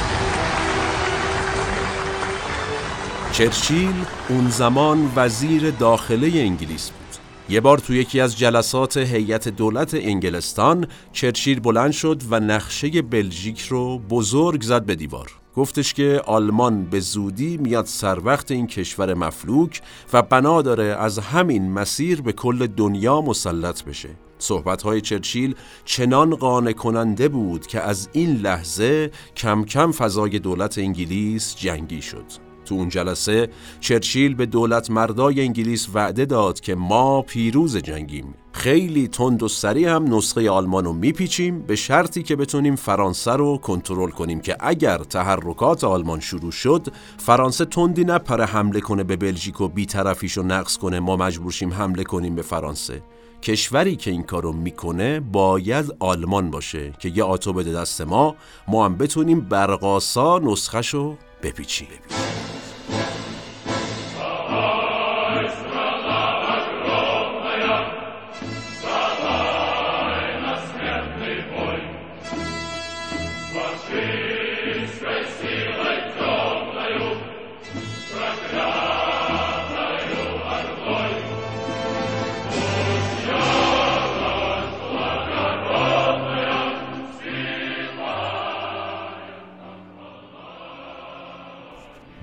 چرچیل 3.31 3.93
اون 4.29 4.49
زمان 4.49 5.11
وزیر 5.15 5.71
داخله 5.71 6.27
انگلیس 6.27 6.89
بود. 6.89 7.17
یه 7.49 7.61
بار 7.61 7.77
تو 7.77 7.93
یکی 7.93 8.19
از 8.19 8.37
جلسات 8.37 8.97
هیئت 8.97 9.47
دولت 9.47 9.93
انگلستان 9.93 10.87
چرچیل 11.11 11.59
بلند 11.59 11.91
شد 11.91 12.21
و 12.29 12.39
نقشه 12.39 13.01
بلژیک 13.01 13.61
رو 13.61 13.99
بزرگ 13.99 14.61
زد 14.61 14.85
به 14.85 14.95
دیوار. 14.95 15.31
گفتش 15.55 15.93
که 15.93 16.21
آلمان 16.25 16.85
به 16.85 16.99
زودی 16.99 17.57
میاد 17.57 17.85
سر 17.85 18.19
وقت 18.19 18.51
این 18.51 18.67
کشور 18.67 19.13
مفلوک 19.13 19.81
و 20.13 20.21
بنا 20.21 20.61
داره 20.61 20.83
از 20.83 21.19
همین 21.19 21.71
مسیر 21.71 22.21
به 22.21 22.33
کل 22.33 22.67
دنیا 22.67 23.21
مسلط 23.21 23.83
بشه. 23.83 24.09
صحبتهای 24.37 25.01
چرچیل 25.01 25.55
چنان 25.85 26.35
قانع 26.35 26.71
کننده 26.71 27.27
بود 27.27 27.67
که 27.67 27.81
از 27.81 28.09
این 28.11 28.35
لحظه 28.35 29.11
کم 29.35 29.65
کم 29.65 29.91
فضای 29.91 30.39
دولت 30.39 30.77
انگلیس 30.77 31.55
جنگی 31.55 32.01
شد. 32.01 32.50
تو 32.71 32.77
اون 32.77 32.89
جلسه 32.89 33.49
چرچیل 33.79 34.35
به 34.35 34.45
دولت 34.45 34.91
مردای 34.91 35.41
انگلیس 35.41 35.87
وعده 35.93 36.25
داد 36.25 36.59
که 36.59 36.75
ما 36.75 37.21
پیروز 37.21 37.77
جنگیم. 37.77 38.33
خیلی 38.53 39.07
تند 39.07 39.43
و 39.43 39.47
سریع 39.47 39.89
هم 39.89 40.15
نسخه 40.15 40.49
آلمان 40.49 40.85
رو 40.85 40.93
میپیچیم 40.93 41.61
به 41.61 41.75
شرطی 41.75 42.23
که 42.23 42.35
بتونیم 42.35 42.75
فرانسه 42.75 43.31
رو 43.31 43.57
کنترل 43.57 44.09
کنیم 44.09 44.41
که 44.41 44.57
اگر 44.59 44.97
تحرکات 44.97 45.83
آلمان 45.83 46.19
شروع 46.19 46.51
شد 46.51 46.87
فرانسه 47.17 47.65
تندی 47.65 48.03
نپره 48.03 48.45
حمله 48.45 48.79
کنه 48.79 49.03
به 49.03 49.15
بلژیک 49.15 49.61
و 49.61 49.67
بیطرفیش 49.67 50.37
رو 50.37 50.43
نقص 50.43 50.77
کنه 50.77 50.99
ما 50.99 51.15
مجبور 51.15 51.51
شیم 51.51 51.73
حمله 51.73 52.03
کنیم 52.03 52.35
به 52.35 52.41
فرانسه. 52.41 53.01
کشوری 53.41 53.95
که 53.95 54.11
این 54.11 54.23
کارو 54.23 54.53
می‌کنه 54.53 55.19
باید 55.19 55.85
آلمان 55.99 56.51
باشه 56.51 56.93
که 56.99 57.09
یه 57.15 57.23
آتو 57.23 57.53
بده 57.53 57.73
دست 57.73 58.01
ما 58.01 58.35
ما 58.67 58.85
هم 58.85 58.95
بتونیم 58.95 59.41
برقاسا 59.41 60.39
نسخه 60.39 61.17
بپیچیم. 61.43 61.87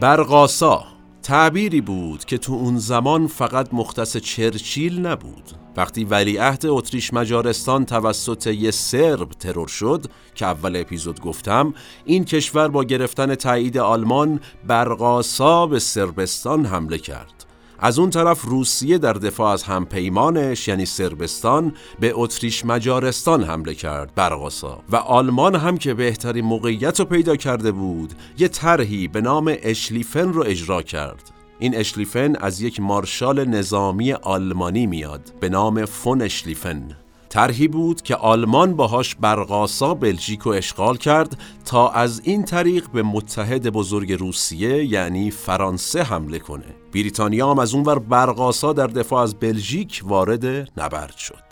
برقاسا 0.00 0.84
تعبیری 1.22 1.80
بود 1.80 2.24
که 2.24 2.38
تو 2.38 2.52
اون 2.52 2.78
زمان 2.78 3.26
فقط 3.26 3.68
مختص 3.72 4.16
چرچیل 4.16 5.06
نبود. 5.06 5.50
وقتی 5.76 6.04
ولیعهد 6.04 6.66
اتریش 6.66 7.14
مجارستان 7.14 7.84
توسط 7.84 8.46
یه 8.46 8.70
سرب 8.70 9.30
ترور 9.30 9.68
شد 9.68 10.06
که 10.34 10.46
اول 10.46 10.76
اپیزود 10.76 11.20
گفتم 11.20 11.74
این 12.04 12.24
کشور 12.24 12.68
با 12.68 12.84
گرفتن 12.84 13.34
تایید 13.34 13.78
آلمان 13.78 14.40
برقاسا 14.66 15.66
به 15.66 15.78
سربستان 15.78 16.66
حمله 16.66 16.98
کرد. 16.98 17.37
از 17.78 17.98
اون 17.98 18.10
طرف 18.10 18.44
روسیه 18.44 18.98
در 18.98 19.12
دفاع 19.12 19.52
از 19.52 19.62
همپیمانش 19.62 20.68
یعنی 20.68 20.86
سربستان 20.86 21.72
به 22.00 22.12
اتریش 22.14 22.64
مجارستان 22.64 23.42
حمله 23.42 23.74
کرد 23.74 24.14
برقاسا. 24.14 24.82
و 24.90 24.96
آلمان 24.96 25.54
هم 25.54 25.76
که 25.76 25.94
بهترین 25.94 26.44
موقعیت 26.44 27.00
رو 27.00 27.06
پیدا 27.06 27.36
کرده 27.36 27.72
بود 27.72 28.12
یه 28.38 28.48
طرحی 28.48 29.08
به 29.08 29.20
نام 29.20 29.54
اشلیفن 29.62 30.32
رو 30.32 30.44
اجرا 30.46 30.82
کرد. 30.82 31.30
این 31.58 31.76
اشلیفن 31.76 32.36
از 32.36 32.60
یک 32.60 32.80
مارشال 32.80 33.44
نظامی 33.44 34.12
آلمانی 34.12 34.86
میاد 34.86 35.32
به 35.40 35.48
نام 35.48 35.84
فون 35.84 36.22
اشلیفن. 36.22 36.96
طرحی 37.28 37.68
بود 37.68 38.02
که 38.02 38.16
آلمان 38.16 38.76
باهاش 38.76 39.14
برقاسا 39.14 39.94
بلژیک 39.94 40.40
رو 40.40 40.52
اشغال 40.52 40.96
کرد 40.96 41.38
تا 41.64 41.88
از 41.88 42.20
این 42.24 42.44
طریق 42.44 42.90
به 42.90 43.02
متحد 43.02 43.70
بزرگ 43.70 44.12
روسیه 44.12 44.84
یعنی 44.84 45.30
فرانسه 45.30 46.02
حمله 46.02 46.38
کنه. 46.38 46.74
بریتانیا 46.94 47.50
هم 47.50 47.58
از 47.58 47.74
اونور 47.74 47.98
برقاسا 47.98 48.72
در 48.72 48.86
دفاع 48.86 49.22
از 49.22 49.34
بلژیک 49.34 50.02
وارد 50.04 50.44
نبرد 50.80 51.16
شد. 51.16 51.44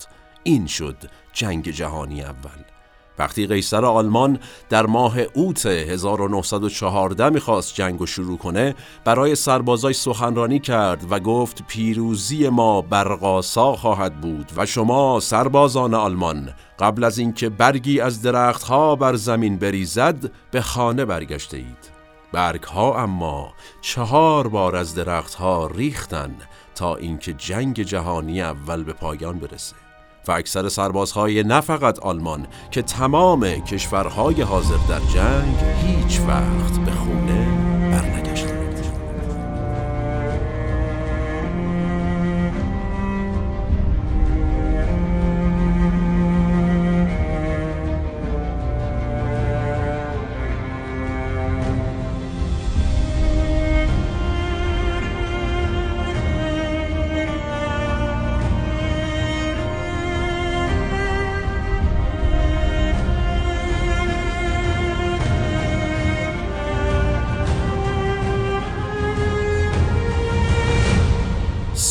این 0.42 0.66
شد 0.66 0.96
جنگ 1.32 1.70
جهانی 1.70 2.22
اول. 2.22 2.65
وقتی 3.18 3.46
قیصر 3.46 3.84
آلمان 3.84 4.38
در 4.68 4.86
ماه 4.86 5.20
اوت 5.20 5.66
1914 5.66 7.30
می‌خواست 7.30 7.74
جنگ 7.74 8.02
و 8.02 8.06
شروع 8.06 8.38
کنه 8.38 8.74
برای 9.04 9.34
سربازای 9.34 9.92
سخنرانی 9.92 10.58
کرد 10.58 11.06
و 11.10 11.20
گفت 11.20 11.66
پیروزی 11.66 12.48
ما 12.48 12.82
برقاسا 12.82 13.72
خواهد 13.72 14.20
بود 14.20 14.52
و 14.56 14.66
شما 14.66 15.20
سربازان 15.20 15.94
آلمان 15.94 16.50
قبل 16.78 17.04
از 17.04 17.18
اینکه 17.18 17.48
برگی 17.48 18.00
از 18.00 18.22
درختها 18.22 18.96
بر 18.96 19.14
زمین 19.14 19.56
بریزد 19.56 20.30
به 20.50 20.60
خانه 20.60 21.04
برگشته 21.04 21.56
اید 21.56 21.96
برگ 22.32 22.62
ها 22.62 23.02
اما 23.02 23.52
چهار 23.80 24.48
بار 24.48 24.76
از 24.76 24.94
درختها 24.94 25.66
ریختن 25.66 26.34
تا 26.74 26.96
اینکه 26.96 27.32
جنگ 27.32 27.82
جهانی 27.82 28.42
اول 28.42 28.84
به 28.84 28.92
پایان 28.92 29.38
برسه. 29.38 29.85
و 30.28 30.32
اکثر 30.32 30.68
سربازهای 30.68 31.42
نه 31.42 31.60
فقط 31.60 31.98
آلمان 31.98 32.46
که 32.70 32.82
تمام 32.82 33.46
کشورهای 33.46 34.42
حاضر 34.42 34.76
در 34.88 35.00
جنگ 35.00 35.56
هیچ 35.86 36.20
وقت 36.20 36.78
به 36.84 36.90
خونه 36.90 37.55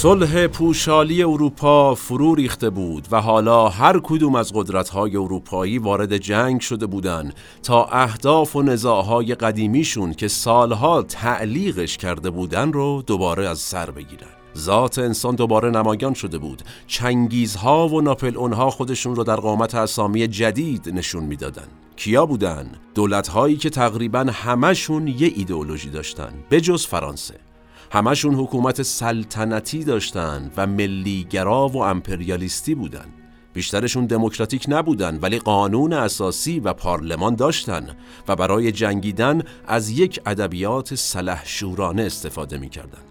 صلح 0.05 0.47
پوشالی 0.47 1.23
اروپا 1.23 1.95
فرو 1.95 2.35
ریخته 2.35 2.69
بود 2.69 3.07
و 3.11 3.21
حالا 3.21 3.69
هر 3.69 3.99
کدوم 4.03 4.35
از 4.35 4.51
قدرت‌های 4.55 5.17
اروپایی 5.17 5.77
وارد 5.77 6.17
جنگ 6.17 6.61
شده 6.61 6.85
بودند 6.85 7.33
تا 7.63 7.85
اهداف 7.85 8.55
و 8.55 8.61
نزاعهای 8.61 9.35
قدیمیشون 9.35 10.13
که 10.13 10.27
سالها 10.27 11.03
تعلیقش 11.03 11.97
کرده 11.97 12.29
بودن 12.29 12.73
رو 12.73 13.03
دوباره 13.07 13.49
از 13.49 13.59
سر 13.59 13.91
بگیرن. 13.91 14.27
ذات 14.57 14.99
انسان 14.99 15.35
دوباره 15.35 15.69
نمایان 15.69 16.13
شده 16.13 16.37
بود. 16.37 16.61
چنگیزها 16.87 17.87
و 17.87 18.01
ناپل 18.01 18.37
خودشون 18.69 19.15
رو 19.15 19.23
در 19.23 19.35
قامت 19.35 19.75
اسامی 19.75 20.27
جدید 20.27 20.89
نشون 20.89 21.23
می‌دادن. 21.23 21.67
کیا 21.95 22.25
بودن؟ 22.25 22.71
دولتهایی 22.95 23.57
که 23.57 23.69
تقریبا 23.69 24.25
همشون 24.31 25.07
یه 25.07 25.31
ایدئولوژی 25.35 25.89
داشتن 25.89 26.33
جز 26.61 26.85
فرانسه. 26.85 27.44
همشون 27.95 28.35
حکومت 28.35 28.81
سلطنتی 28.81 29.83
داشتن 29.83 30.51
و 30.57 30.67
ملیگرا 30.67 31.67
و 31.67 31.77
امپریالیستی 31.77 32.75
بودن. 32.75 33.05
بیشترشون 33.53 34.05
دموکراتیک 34.05 34.65
نبودن 34.67 35.19
ولی 35.21 35.39
قانون 35.39 35.93
اساسی 35.93 36.59
و 36.59 36.73
پارلمان 36.73 37.35
داشتن 37.35 37.87
و 38.27 38.35
برای 38.35 38.71
جنگیدن 38.71 39.41
از 39.67 39.89
یک 39.89 40.21
ادبیات 40.25 40.95
سلح 40.95 41.41
شورانه 41.45 42.01
استفاده 42.01 42.57
می‌کردن. 42.57 43.01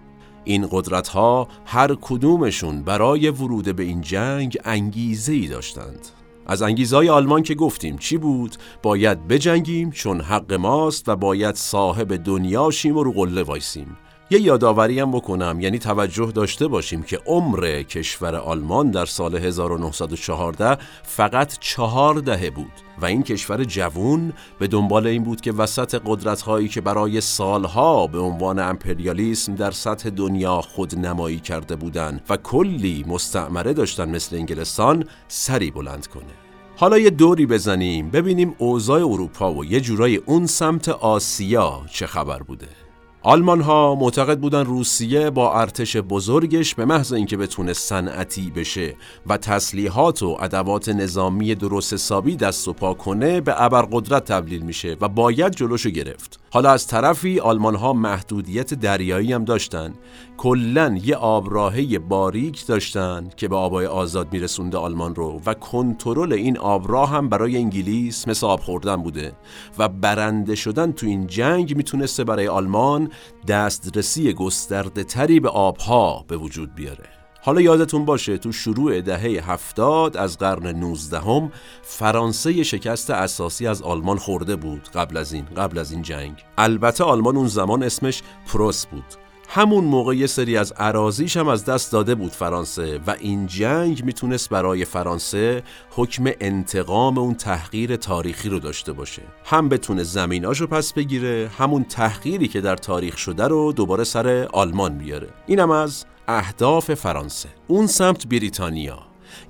این 0.45 0.69
قدرت 0.71 1.09
ها 1.09 1.49
هر 1.67 1.95
کدومشون 2.01 2.83
برای 2.83 3.29
ورود 3.29 3.77
به 3.77 3.83
این 3.83 4.01
جنگ 4.01 4.59
انگیزه 4.65 5.33
ای 5.33 5.47
داشتند. 5.47 6.09
از 6.47 6.63
انگیزهای 6.63 7.09
آلمان 7.09 7.43
که 7.43 7.55
گفتیم 7.55 7.99
چی 7.99 8.17
بود؟ 8.17 8.57
باید 8.83 9.29
بجنگیم 9.29 9.91
چون 9.91 10.21
حق 10.21 10.53
ماست 10.53 11.09
و 11.09 11.17
باید 11.17 11.55
صاحب 11.55 12.17
دنیا 12.17 12.71
شیم 12.71 12.97
و 12.97 13.03
رو 13.03 13.13
قله 13.13 13.43
وایسیم. 13.43 13.97
یه 14.35 14.41
یادآوری 14.41 15.01
هم 15.01 15.13
بکنم. 15.13 15.61
یعنی 15.61 15.79
توجه 15.79 16.33
داشته 16.33 16.69
باشیم 16.69 17.03
که 17.03 17.21
عمر 17.27 17.83
کشور 17.83 18.37
آلمان 18.37 18.91
در 18.91 19.07
سال 19.07 19.37
1914 19.37 20.83
فقط 21.03 21.59
چهار 21.61 22.15
دهه 22.15 22.51
بود 22.51 22.73
و 23.01 23.07
این 23.07 23.23
کشور 23.23 23.65
جوون 23.65 24.33
به 24.59 24.67
دنبال 24.67 25.07
این 25.07 25.23
بود 25.23 25.41
که 25.41 25.53
وسط 25.53 26.03
قدرت 26.07 26.43
هایی 26.43 26.69
که 26.69 26.81
برای 26.81 27.21
سالها 27.21 28.07
به 28.07 28.19
عنوان 28.19 28.59
امپریالیسم 28.59 29.55
در 29.55 29.71
سطح 29.71 30.11
دنیا 30.11 30.61
خود 30.61 30.99
نمایی 30.99 31.41
کرده 31.41 31.77
بودند 31.77 32.21
و 32.29 32.37
کلی 32.37 33.05
مستعمره 33.09 33.73
داشتن 33.73 34.09
مثل 34.09 34.37
انگلستان 34.37 35.05
سری 35.29 35.71
بلند 35.71 36.07
کنه. 36.07 36.35
حالا 36.77 36.99
یه 36.99 37.11
دوری 37.11 37.47
بزنیم 37.47 38.11
ببینیم 38.11 38.55
اوضاع 38.59 39.01
اروپا 39.01 39.55
و 39.55 39.65
یه 39.65 39.81
جورای 39.81 40.17
اون 40.17 40.47
سمت 40.47 40.89
آسیا 40.89 41.83
چه 41.91 42.07
خبر 42.07 42.39
بوده. 42.39 42.84
آلمان 43.27 43.61
ها 43.61 43.95
معتقد 43.95 44.39
بودن 44.39 44.65
روسیه 44.65 45.31
با 45.31 45.61
ارتش 45.61 45.97
بزرگش 45.97 46.75
به 46.75 46.85
محض 46.85 47.13
اینکه 47.13 47.37
بتونه 47.37 47.73
صنعتی 47.73 48.51
بشه 48.51 48.97
و 49.27 49.37
تسلیحات 49.37 50.23
و 50.23 50.37
ادوات 50.41 50.89
نظامی 50.89 51.55
درست 51.55 51.93
حسابی 51.93 52.37
دست 52.37 52.69
و 52.69 52.73
پا 52.73 52.95
کنه 52.95 53.41
به 53.41 53.63
ابرقدرت 53.63 54.25
تبدیل 54.25 54.63
میشه 54.63 54.97
و 55.01 55.09
باید 55.09 55.53
جلوشو 55.55 55.91
گرفت. 55.91 56.44
حالا 56.55 56.71
از 56.71 56.87
طرفی 56.87 57.41
آلمان 57.41 57.75
ها 57.75 57.93
محدودیت 57.93 58.75
دریایی 58.75 59.33
هم 59.33 59.45
داشتن. 59.45 59.95
کلا 60.37 60.99
یه 61.05 61.17
آبراهه 61.17 61.99
باریک 61.99 62.67
داشتن 62.67 63.29
که 63.37 63.49
به 63.49 63.57
آبای 63.57 63.87
آزاد 63.87 64.33
میرسونده 64.33 64.79
آلمان 64.79 65.15
رو 65.15 65.41
و 65.47 65.55
کنترل 65.55 66.33
این 66.33 66.59
آبراه 66.59 67.11
هم 67.11 67.29
برای 67.29 67.57
انگلیس 67.57 68.29
مثل 68.29 68.47
آب 68.47 68.61
خوردن 68.61 68.97
بوده 68.97 69.33
و 69.79 69.89
برنده 69.89 70.55
شدن 70.55 70.93
تو 70.93 71.07
این 71.07 71.27
جنگ 71.27 71.77
می‌تونسته 71.77 72.25
برای 72.25 72.49
آلمان 72.49 73.11
دسترسی 73.49 74.33
گسترده 74.33 75.05
تری 75.05 75.41
به 75.41 75.49
آبها 75.49 76.25
به 76.29 76.37
وجود 76.37 76.75
بیاره. 76.75 77.14
حالا 77.45 77.61
یادتون 77.61 78.05
باشه 78.05 78.39
تو 78.39 78.53
شروع 78.53 79.01
دهه 79.01 79.51
هفتاد 79.51 80.17
از 80.17 80.39
قرن 80.39 80.67
19 80.67 81.21
هم 81.21 81.53
فرانسه 81.83 82.63
شکست 82.63 83.11
اساسی 83.11 83.67
از 83.67 83.83
آلمان 83.83 84.19
خورده 84.19 84.57
بود 84.57 84.89
قبل 84.95 85.17
از 85.17 85.33
این 85.33 85.45
قبل 85.57 85.79
از 85.79 85.93
این 85.93 86.03
جنگ. 86.03 86.45
البته 86.59 87.05
آلمان 87.05 87.37
اون 87.37 87.49
زمان 87.49 87.83
اسمش 87.83 88.23
پروس 88.47 88.87
بود. 88.87 89.05
همون 89.49 89.85
موقع 89.85 90.17
یه 90.17 90.27
سری 90.27 90.57
از 90.57 90.73
عراضیش 90.73 91.37
هم 91.37 91.49
از 91.49 91.65
دست 91.65 91.93
داده 91.93 92.15
بود 92.15 92.33
فرانسه 92.33 93.01
و 93.07 93.17
این 93.21 93.47
جنگ 93.47 94.05
می‌تونست 94.05 94.51
برای 94.51 94.85
فرانسه 94.85 95.63
حکم 95.91 96.25
انتقام 96.41 97.19
اون 97.19 97.35
تحقیر 97.35 97.97
تاریخی 97.97 98.49
رو 98.49 98.59
داشته 98.59 98.93
باشه. 98.93 99.23
هم 99.45 99.69
بتونه 99.69 100.03
زمیناشو 100.03 100.67
پس 100.67 100.93
بگیره 100.93 101.51
همون 101.59 101.85
تحقیری 101.85 102.49
که 102.49 102.61
در 102.61 102.77
تاریخ 102.77 103.19
شده 103.19 103.49
رو 103.49 103.73
دوباره 103.73 104.05
سر 104.05 104.49
آلمان 104.53 104.99
بیاره. 104.99 105.29
اینم 105.47 105.71
از 105.71 106.05
اهداف 106.29 106.95
فرانسه. 106.95 107.49
اون 107.67 107.87
سمت 107.87 108.27
بریتانیا. 108.27 108.99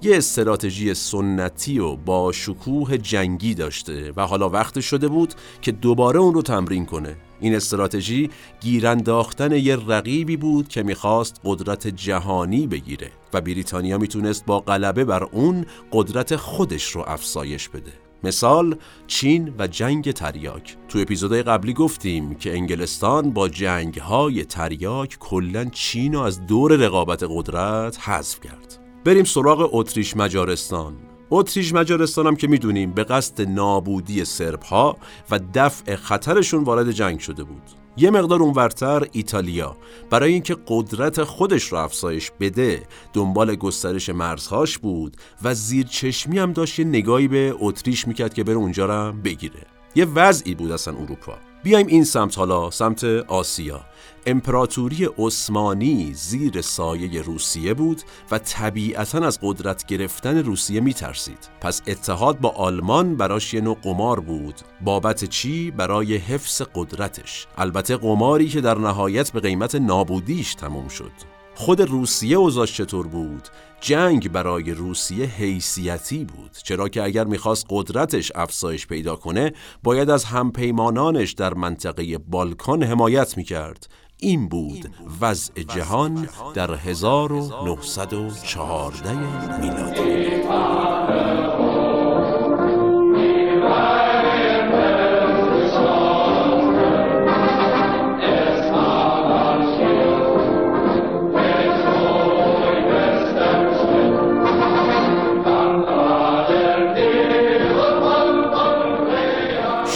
یه 0.02 0.16
استراتژی 0.16 0.94
سنتی 0.94 1.78
و 1.78 1.96
با 1.96 2.32
شکوه 2.32 2.98
جنگی 2.98 3.54
داشته 3.54 4.12
و 4.16 4.26
حالا 4.26 4.48
وقت 4.48 4.80
شده 4.80 5.08
بود 5.08 5.34
که 5.62 5.72
دوباره 5.72 6.18
اون 6.18 6.34
رو 6.34 6.42
تمرین 6.42 6.86
کنه. 6.86 7.16
این 7.40 7.54
استراتژی 7.54 8.30
گیرانداختن 8.60 9.52
یه 9.52 9.76
رقیبی 9.76 10.36
بود 10.36 10.68
که 10.68 10.82
می‌خواست 10.82 11.40
قدرت 11.44 11.86
جهانی 11.86 12.66
بگیره 12.66 13.10
و 13.32 13.40
بریتانیا 13.40 13.98
می‌تونست 13.98 14.46
با 14.46 14.60
غلبه 14.60 15.04
بر 15.04 15.24
اون 15.24 15.66
قدرت 15.92 16.36
خودش 16.36 16.90
رو 16.90 17.04
افزایش 17.06 17.68
بده. 17.68 17.92
مثال 18.24 18.76
چین 19.06 19.54
و 19.58 19.66
جنگ 19.66 20.12
تریاک. 20.12 20.76
تو 20.88 20.98
اپیزودهای 20.98 21.42
قبلی 21.42 21.72
گفتیم 21.72 22.34
که 22.34 22.52
انگلستان 22.52 23.30
با 23.30 23.48
جنگ 23.48 23.98
های 23.98 24.44
تریاک 24.44 25.16
کلا 25.18 25.64
چین 25.64 26.12
رو 26.12 26.20
از 26.20 26.46
دور 26.46 26.76
رقابت 26.76 27.24
قدرت 27.28 28.08
حذف 28.08 28.40
کرد. 28.40 28.78
بریم 29.04 29.24
سراغ 29.24 29.70
اتریش 29.72 30.16
مجارستان. 30.16 30.96
اتریش 31.30 31.72
مجارستان 31.72 32.26
هم 32.26 32.36
که 32.36 32.48
می‌دونیم 32.48 32.92
به 32.92 33.04
قصد 33.04 33.42
نابودی 33.48 34.24
سرب 34.24 34.62
ها 34.62 34.96
و 35.30 35.40
دفع 35.54 35.96
خطرشون 35.96 36.64
وارد 36.64 36.90
جنگ 36.90 37.20
شده 37.20 37.44
بود. 37.44 37.83
یه 37.96 38.10
مقدار 38.10 38.42
اونورتر 38.42 39.06
ایتالیا. 39.12 39.76
برای 40.10 40.32
اینکه 40.32 40.56
قدرت 40.66 41.24
خودش 41.24 41.64
رو 41.64 41.78
افزایش 41.78 42.30
بده 42.40 42.82
دنبال 43.12 43.54
گسترش 43.54 44.08
مرزهاش 44.08 44.78
بود 44.78 45.16
و 45.42 45.54
زیر 45.54 45.86
چشمی 45.86 46.38
هم 46.38 46.52
داشت 46.52 46.78
یه 46.78 46.84
نگاهی 46.84 47.28
به 47.28 47.54
اتریش 47.58 48.08
می‌کرد 48.08 48.34
که 48.34 48.44
بره 48.44 48.54
اونجا 48.54 48.86
رو 48.86 49.12
بگیره. 49.12 49.66
یه 49.94 50.04
وضعی 50.04 50.54
بود 50.54 50.72
اصلا 50.72 50.94
اروپا. 50.94 51.34
بیایم 51.62 51.86
این 51.86 52.04
سمت 52.04 52.38
حالا 52.38 52.70
سمت 52.70 53.04
آسیا. 53.04 53.80
امپراتوری 54.26 55.08
عثمانی 55.18 56.14
زیر 56.14 56.60
سایه 56.60 57.22
روسیه 57.22 57.74
بود 57.74 58.02
و 58.30 58.38
طبیعتا 58.38 59.18
از 59.18 59.38
قدرت 59.42 59.86
گرفتن 59.86 60.38
روسیه 60.38 60.80
میترسید. 60.80 61.50
پس 61.60 61.82
اتحاد 61.86 62.40
با 62.40 62.48
آلمان 62.48 63.16
براش 63.16 63.54
یه 63.54 63.60
نوع 63.60 63.78
قمار 63.82 64.20
بود. 64.20 64.54
بابت 64.80 65.24
چی؟ 65.24 65.70
برای 65.70 66.16
حفظ 66.16 66.62
قدرتش. 66.74 67.46
البته 67.58 67.96
قماری 67.96 68.48
که 68.48 68.60
در 68.60 68.78
نهایت 68.78 69.32
به 69.32 69.40
قیمت 69.40 69.74
نابودیش 69.74 70.54
تموم 70.54 70.88
شد. 70.88 71.12
خود 71.54 71.80
روسیه 71.80 72.36
اوضاش 72.36 72.76
چطور 72.76 73.06
بود؟ 73.06 73.48
جنگ 73.80 74.32
برای 74.32 74.70
روسیه 74.70 75.26
حیثیتی 75.26 76.24
بود. 76.24 76.50
چرا 76.62 76.88
که 76.88 77.02
اگر 77.02 77.24
می‌خواست 77.24 77.66
قدرتش 77.70 78.32
افزایش 78.34 78.86
پیدا 78.86 79.16
کنه 79.16 79.52
باید 79.82 80.10
از 80.10 80.24
همپیمانانش 80.24 81.32
در 81.32 81.54
منطقه 81.54 82.18
بالکان 82.18 82.82
حمایت 82.82 83.36
می‌کرد. 83.36 83.88
این 84.24 84.48
بود 84.48 84.94
وضع 85.20 85.62
جهان 85.62 86.28
در 86.54 86.74
1914 86.74 89.14
میلادی. 89.60 90.44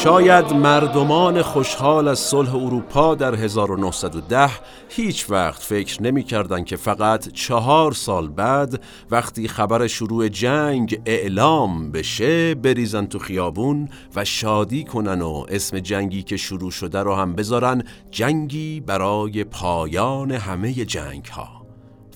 شاید 0.03 0.53
مردمان 0.53 1.43
خوشحال 1.43 2.09
از 2.09 2.19
صلح 2.19 2.55
اروپا 2.55 3.15
در 3.15 3.35
1910 3.35 4.51
هیچ 4.89 5.31
وقت 5.31 5.63
فکر 5.63 6.03
نمی 6.03 6.23
کردن 6.23 6.65
که 6.65 6.77
فقط 6.77 7.29
چهار 7.29 7.93
سال 7.93 8.29
بعد 8.29 8.83
وقتی 9.11 9.49
خبر 9.49 9.87
شروع 9.87 10.29
جنگ 10.29 11.01
اعلام 11.07 11.91
بشه 11.93 12.55
بریزن 12.55 13.07
تو 13.07 13.19
خیابون 13.19 13.89
و 14.17 14.25
شادی 14.25 14.85
کنن 14.85 15.23
و 15.23 15.45
اسم 15.49 15.79
جنگی 15.79 16.23
که 16.23 16.37
شروع 16.37 16.71
شده 16.71 16.99
رو 16.99 17.15
هم 17.15 17.33
بذارن 17.33 17.83
جنگی 18.11 18.81
برای 18.81 19.45
پایان 19.45 20.31
همه 20.31 20.73
جنگ 20.73 21.25
ها 21.25 21.58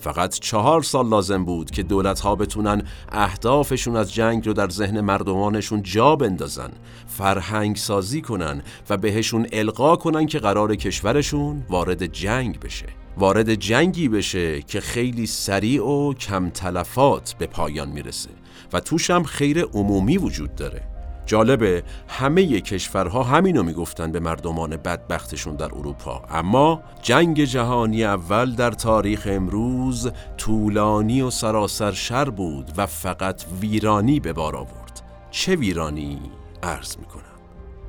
فقط 0.03 0.39
چهار 0.39 0.81
سال 0.81 1.09
لازم 1.09 1.45
بود 1.45 1.71
که 1.71 1.83
دولت 1.83 2.19
ها 2.19 2.35
بتونن 2.35 2.83
اهدافشون 3.11 3.95
از 3.95 4.13
جنگ 4.13 4.47
رو 4.47 4.53
در 4.53 4.69
ذهن 4.69 5.01
مردمانشون 5.01 5.83
جا 5.83 6.15
بندازن 6.15 6.71
فرهنگ 7.07 7.75
سازی 7.75 8.21
کنن 8.21 8.61
و 8.89 8.97
بهشون 8.97 9.47
القا 9.51 9.95
کنن 9.95 10.25
که 10.25 10.39
قرار 10.39 10.75
کشورشون 10.75 11.63
وارد 11.69 12.05
جنگ 12.05 12.59
بشه. 12.59 12.85
وارد 13.17 13.55
جنگی 13.55 14.09
بشه 14.09 14.61
که 14.61 14.81
خیلی 14.81 15.25
سریع 15.25 15.83
و 15.83 16.13
کم 16.13 16.49
تلفات 16.49 17.35
به 17.39 17.47
پایان 17.47 17.89
می‌رسه 17.89 18.29
و 18.73 18.79
توش 18.79 19.09
هم 19.09 19.23
خیر 19.23 19.61
عمومی 19.63 20.17
وجود 20.17 20.55
داره. 20.55 20.92
جالبه 21.25 21.83
همه 22.07 22.61
کشورها 22.61 23.23
همینو 23.23 23.63
می‌گفتن 23.63 24.11
به 24.11 24.19
مردمان 24.19 24.77
بدبختشون 24.77 25.55
در 25.55 25.75
اروپا. 25.75 26.21
اما 26.29 26.81
جنگ 27.01 27.43
جهانی 27.43 28.03
اول 28.03 28.55
در 28.55 28.71
تاریخ 28.71 29.27
امروز 29.31 30.11
طولانی 30.37 31.21
و 31.21 31.29
سراسر 31.29 31.91
شر 31.91 32.29
بود 32.29 32.71
و 32.77 32.85
فقط 32.85 33.43
ویرانی 33.61 34.19
به 34.19 34.33
بار 34.33 34.55
آورد. 34.55 35.01
چه 35.31 35.55
ویرانی؟ 35.55 36.21
عرض 36.63 36.97
می‌کنم. 36.97 37.23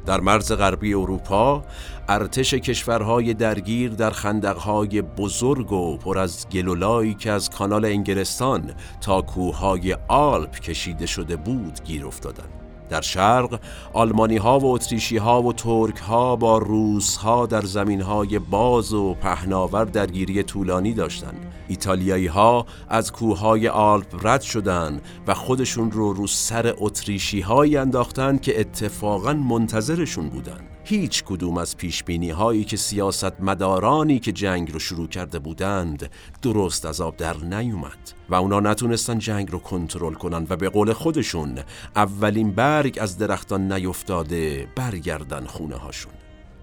در 0.06 0.20
مرز 0.20 0.52
غربی 0.52 0.94
اروپا 0.94 1.62
ارتش 2.08 2.54
کشورهای 2.54 3.34
درگیر 3.34 3.90
در 3.90 4.10
خندقهای 4.10 5.02
بزرگ 5.02 5.72
و 5.72 5.96
پر 5.96 6.18
از 6.18 6.48
گلولایی 6.48 7.14
که 7.14 7.30
از 7.30 7.50
کانال 7.50 7.84
انگلستان 7.84 8.74
تا 9.00 9.22
کوههای 9.22 9.96
آلپ 10.08 10.60
کشیده 10.60 11.06
شده 11.06 11.36
بود 11.36 11.84
گیر 11.84 12.06
افتادند. 12.06 12.63
در 12.90 13.00
شرق 13.00 13.60
آلمانی 13.92 14.36
ها 14.36 14.58
و 14.58 14.74
اتریشی 14.74 15.16
ها 15.16 15.42
و 15.42 15.52
ترک 15.52 15.96
ها 15.96 16.36
با 16.36 16.58
روس 16.58 17.16
ها 17.16 17.46
در 17.46 17.62
زمین 17.62 18.00
های 18.00 18.38
باز 18.38 18.92
و 18.92 19.14
پهناور 19.14 19.84
درگیری 19.84 20.42
طولانی 20.42 20.92
داشتند. 20.92 21.46
ایتالیایی 21.68 22.26
ها 22.26 22.66
از 22.88 23.12
کوههای 23.12 23.68
آلپ 23.68 24.26
رد 24.26 24.40
شدند 24.40 25.02
و 25.26 25.34
خودشون 25.34 25.90
رو 25.90 26.12
رو 26.12 26.26
سر 26.26 26.74
اتریشی 26.78 27.40
هایی 27.40 27.76
انداختن 27.76 28.38
که 28.38 28.60
اتفاقا 28.60 29.32
منتظرشون 29.32 30.28
بودند. 30.28 30.73
هیچ 30.86 31.24
کدوم 31.24 31.58
از 31.58 31.76
پیش 31.76 32.04
هایی 32.36 32.64
که 32.64 32.76
سیاست 32.76 33.40
مدارانی 33.40 34.18
که 34.18 34.32
جنگ 34.32 34.72
رو 34.72 34.78
شروع 34.78 35.08
کرده 35.08 35.38
بودند 35.38 36.10
درست 36.42 36.86
از 36.86 37.00
آب 37.00 37.16
در 37.16 37.36
نیومد 37.36 38.12
و 38.28 38.34
اونا 38.34 38.60
نتونستن 38.60 39.18
جنگ 39.18 39.52
رو 39.52 39.58
کنترل 39.58 40.14
کنن 40.14 40.46
و 40.50 40.56
به 40.56 40.68
قول 40.68 40.92
خودشون 40.92 41.58
اولین 41.96 42.52
برگ 42.52 42.98
از 43.00 43.18
درختان 43.18 43.72
نیفتاده 43.72 44.68
برگردن 44.76 45.44
خونه 45.46 45.76
هاشون 45.76 46.12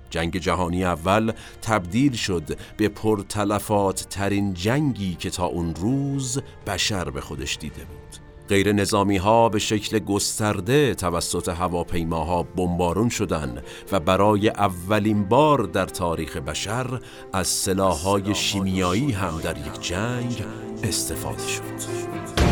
جنگ 0.10 0.38
جهانی 0.38 0.84
اول 0.84 1.32
تبدیل 1.62 2.14
شد 2.14 2.58
به 2.78 2.88
پرتلفات 2.88 4.08
ترین 4.10 4.54
جنگی 4.54 5.16
که 5.16 5.30
تا 5.30 5.46
اون 5.46 5.76
روز 5.76 6.42
بشر 6.68 7.10
به 7.10 7.22
خودش 7.22 7.58
دیده 7.58 7.86
بود. 7.86 8.31
غیر 8.52 8.72
نظامی 8.72 9.18
ها 9.18 9.50
به 9.50 9.60
شکل 9.60 10.00
گسترده 10.00 10.96
توسط 10.96 11.50
هواپیماها 11.50 12.44
بمبارون 12.44 13.10
شدند 13.10 13.64
و 13.92 14.00
برای 14.00 14.50
اولین 14.50 15.24
بار 15.24 15.60
در 15.64 15.86
تاریخ 15.86 16.38
بشر 16.38 17.00
از 17.34 17.48
سلاحهای 17.48 18.36
شیمیایی 18.36 19.12
هم 19.12 19.40
در 19.44 19.58
یک 19.58 19.82
جنگ 19.82 20.44
استفاده 20.84 21.48
شد. 21.48 22.51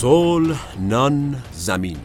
صلح 0.00 0.80
نان 0.80 1.42
زمین. 1.52 1.96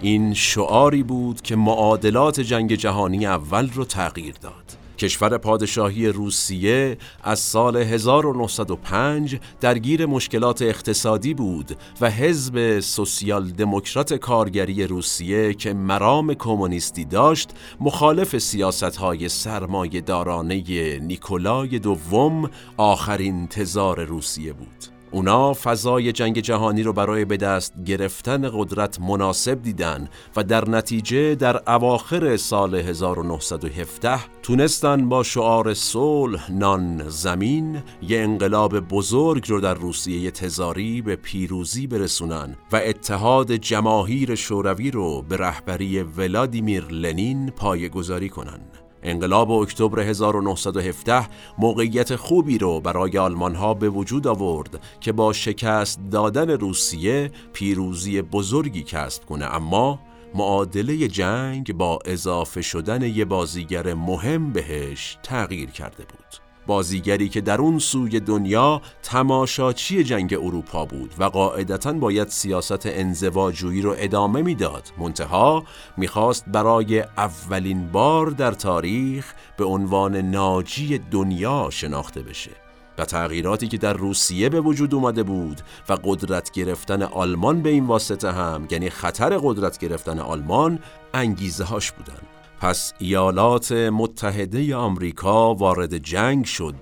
این 0.00 0.34
شعاری 0.34 1.02
بود 1.02 1.40
که 1.40 1.56
معادلات 1.56 2.40
جنگ 2.40 2.74
جهانی 2.74 3.26
اول 3.26 3.70
رو 3.70 3.84
تغییر 3.84 4.34
داد. 4.40 4.76
کشور 4.98 5.38
پادشاهی 5.38 6.08
روسیه 6.08 6.98
از 7.22 7.38
سال 7.38 7.76
1905 7.76 9.40
درگیر 9.60 10.06
مشکلات 10.06 10.62
اقتصادی 10.62 11.34
بود 11.34 11.76
و 12.00 12.10
حزب 12.10 12.80
سوسیال 12.80 13.50
دموکرات 13.50 14.14
کارگری 14.14 14.86
روسیه 14.86 15.54
که 15.54 15.72
مرام 15.72 16.34
کمونیستی 16.34 17.04
داشت 17.04 17.50
مخالف 17.80 18.38
سیاست 18.38 18.96
های 18.96 19.28
سرمایه 19.28 20.00
دارانه 20.00 20.98
نیکولای 20.98 21.78
دوم 21.78 22.50
آخرین 22.76 23.46
تزار 23.46 24.04
روسیه 24.04 24.52
بود. 24.52 25.01
اونا 25.12 25.54
فضای 25.54 26.12
جنگ 26.12 26.38
جهانی 26.38 26.82
رو 26.82 26.92
برای 26.92 27.24
به 27.24 27.36
دست 27.36 27.84
گرفتن 27.84 28.50
قدرت 28.54 29.00
مناسب 29.00 29.62
دیدن 29.62 30.08
و 30.36 30.44
در 30.44 30.70
نتیجه 30.70 31.34
در 31.34 31.70
اواخر 31.70 32.36
سال 32.36 32.74
1917 32.74 34.18
تونستن 34.42 35.08
با 35.08 35.22
شعار 35.22 35.74
صلح 35.74 36.52
نان 36.52 37.08
زمین 37.08 37.82
یه 38.02 38.20
انقلاب 38.20 38.80
بزرگ 38.80 39.50
رو 39.50 39.60
در 39.60 39.74
روسیه 39.74 40.30
تزاری 40.30 41.02
به 41.02 41.16
پیروزی 41.16 41.86
برسونن 41.86 42.56
و 42.72 42.76
اتحاد 42.76 43.52
جماهیر 43.52 44.34
شوروی 44.34 44.90
رو 44.90 45.22
به 45.22 45.36
رهبری 45.36 46.02
ولادیمیر 46.02 46.84
لنین 46.84 47.50
پایگذاری 47.50 48.28
کنن. 48.28 48.60
انقلاب 49.02 49.50
اکتبر 49.50 50.00
1917 50.00 51.28
موقعیت 51.58 52.16
خوبی 52.16 52.58
رو 52.58 52.80
برای 52.80 53.18
آلمان 53.18 53.54
ها 53.54 53.74
به 53.74 53.88
وجود 53.88 54.26
آورد 54.26 54.80
که 55.00 55.12
با 55.12 55.32
شکست 55.32 56.00
دادن 56.10 56.50
روسیه 56.50 57.30
پیروزی 57.52 58.22
بزرگی 58.22 58.82
کسب 58.82 59.24
کنه. 59.24 59.44
اما 59.44 59.98
معادله 60.34 61.08
جنگ 61.08 61.72
با 61.72 61.98
اضافه 62.04 62.62
شدن 62.62 63.02
یه 63.02 63.24
بازیگر 63.24 63.94
مهم 63.94 64.52
بهش 64.52 65.18
تغییر 65.22 65.70
کرده 65.70 66.04
بود. 66.04 66.51
بازیگری 66.66 67.28
که 67.28 67.40
در 67.40 67.60
اون 67.60 67.78
سوی 67.78 68.20
دنیا 68.20 68.82
تماشاچی 69.02 70.04
جنگ 70.04 70.34
اروپا 70.34 70.84
بود 70.84 71.14
و 71.18 71.24
قاعدتا 71.24 71.92
باید 71.92 72.28
سیاست 72.28 72.86
انزواجویی 72.86 73.82
رو 73.82 73.94
ادامه 73.98 74.42
می‌داد. 74.42 74.92
منتها 74.98 75.64
می‌خواست 75.96 76.44
برای 76.48 77.00
اولین 77.00 77.88
بار 77.88 78.26
در 78.26 78.52
تاریخ 78.52 79.34
به 79.56 79.64
عنوان 79.64 80.16
ناجی 80.16 80.98
دنیا 80.98 81.68
شناخته 81.70 82.22
بشه 82.22 82.50
و 82.98 83.04
تغییراتی 83.04 83.68
که 83.68 83.78
در 83.78 83.92
روسیه 83.92 84.48
به 84.48 84.60
وجود 84.60 84.94
اومده 84.94 85.22
بود 85.22 85.60
و 85.88 85.96
قدرت 86.04 86.50
گرفتن 86.50 87.02
آلمان 87.02 87.62
به 87.62 87.70
این 87.70 87.86
واسطه 87.86 88.32
هم 88.32 88.68
یعنی 88.70 88.90
خطر 88.90 89.38
قدرت 89.42 89.78
گرفتن 89.78 90.18
آلمان 90.18 90.78
انگیزه 91.14 91.64
هاش 91.64 91.92
بودن 91.92 92.31
پس 92.62 92.92
ایالات 92.98 93.72
متحده 93.72 94.76
آمریکا 94.76 95.54
وارد 95.54 95.96
جنگ 95.96 96.44
شد 96.44 96.74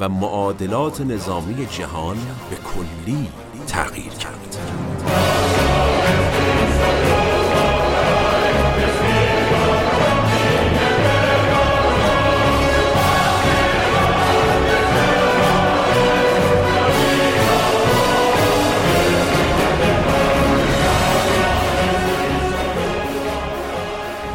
و 0.00 0.08
معادلات 0.08 1.00
نظامی 1.00 1.66
جهان 1.66 2.16
به 2.50 2.56
کلی 2.56 3.28
تغییر 3.66 4.12
کرد. 4.12 4.58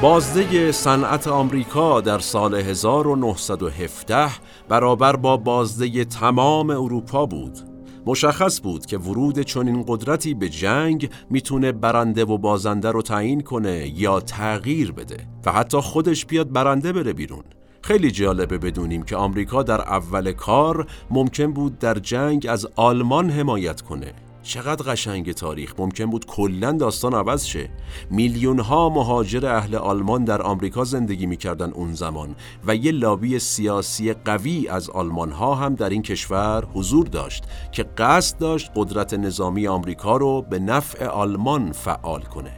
بازده 0.04 0.72
صنعت 0.72 1.28
آمریکا 1.28 2.02
در 2.02 2.20
سال 2.20 2.56
1917 2.56 4.30
برابر 4.70 5.16
با 5.16 5.38
بازده 5.38 6.06
تمام 6.06 6.70
اروپا 6.70 7.26
بود. 7.26 7.60
مشخص 8.06 8.62
بود 8.62 8.86
که 8.86 8.98
ورود 8.98 9.40
چنین 9.40 9.84
قدرتی 9.88 10.34
به 10.34 10.50
جنگ 10.50 11.10
می‌تونه 11.30 11.72
برنده 11.72 12.26
و 12.26 12.38
بازنده 12.38 12.92
رو 12.92 13.02
تعیین 13.02 13.42
کنه 13.42 14.00
یا 14.00 14.20
تغییر 14.20 14.92
بده 14.92 15.28
و 15.46 15.52
حتی 15.52 15.78
خودش 15.82 16.26
بیاد 16.26 16.52
برنده 16.52 16.94
بره 16.94 17.14
بیرون. 17.14 17.44
خیلی 17.82 18.12
جالبه 18.12 18.58
بدونیم 18.58 19.04
که 19.04 19.16
آمریکا 19.16 19.64
در 19.64 19.82
اول 19.82 20.32
کار 20.32 20.88
ممکن 21.10 21.54
بود 21.54 21.80
در 21.80 21.94
جنگ 21.94 22.48
از 22.50 22.68
آلمان 22.76 23.30
حمایت 23.30 23.82
کنه 23.82 24.14
چقدر 24.44 24.92
قشنگ 24.92 25.32
تاریخ. 25.32 25.74
ممکن 25.78 26.06
بود 26.06 26.26
کلا 26.26 26.72
داستان 26.72 27.14
عوض 27.14 27.46
شه. 27.46 27.70
میلیون 28.10 28.60
ها 28.60 28.90
مهاجر 28.90 29.46
اهل 29.46 29.76
آلمان 29.76 30.24
در 30.24 30.42
آمریکا 30.42 30.84
زندگی 30.84 31.26
می‌کردن 31.26 31.72
اون 31.72 31.94
زمان 31.94 32.36
و 32.68 32.76
یه 32.76 32.92
لابی 32.92 33.40
سیاسی 33.40 34.14
قوی 34.14 34.68
از 34.68 34.90
آلمان 34.90 35.32
ها 35.32 35.56
هم 35.56 35.76
در 35.76 35.90
این 35.90 36.02
کشور 36.02 36.66
حضور 36.74 37.08
داشت 37.08 37.44
که 37.72 37.84
قصد 37.84 38.38
داشت 38.38 38.72
قدرت 38.76 39.14
نظامی 39.14 39.68
آمریکا 39.68 40.18
رو 40.18 40.42
به 40.42 40.60
نفع 40.60 41.06
آلمان 41.06 41.72
فعال 41.72 42.22
کنه. 42.22 42.52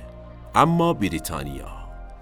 اما 0.56 0.94
بریتانیا 0.94 1.68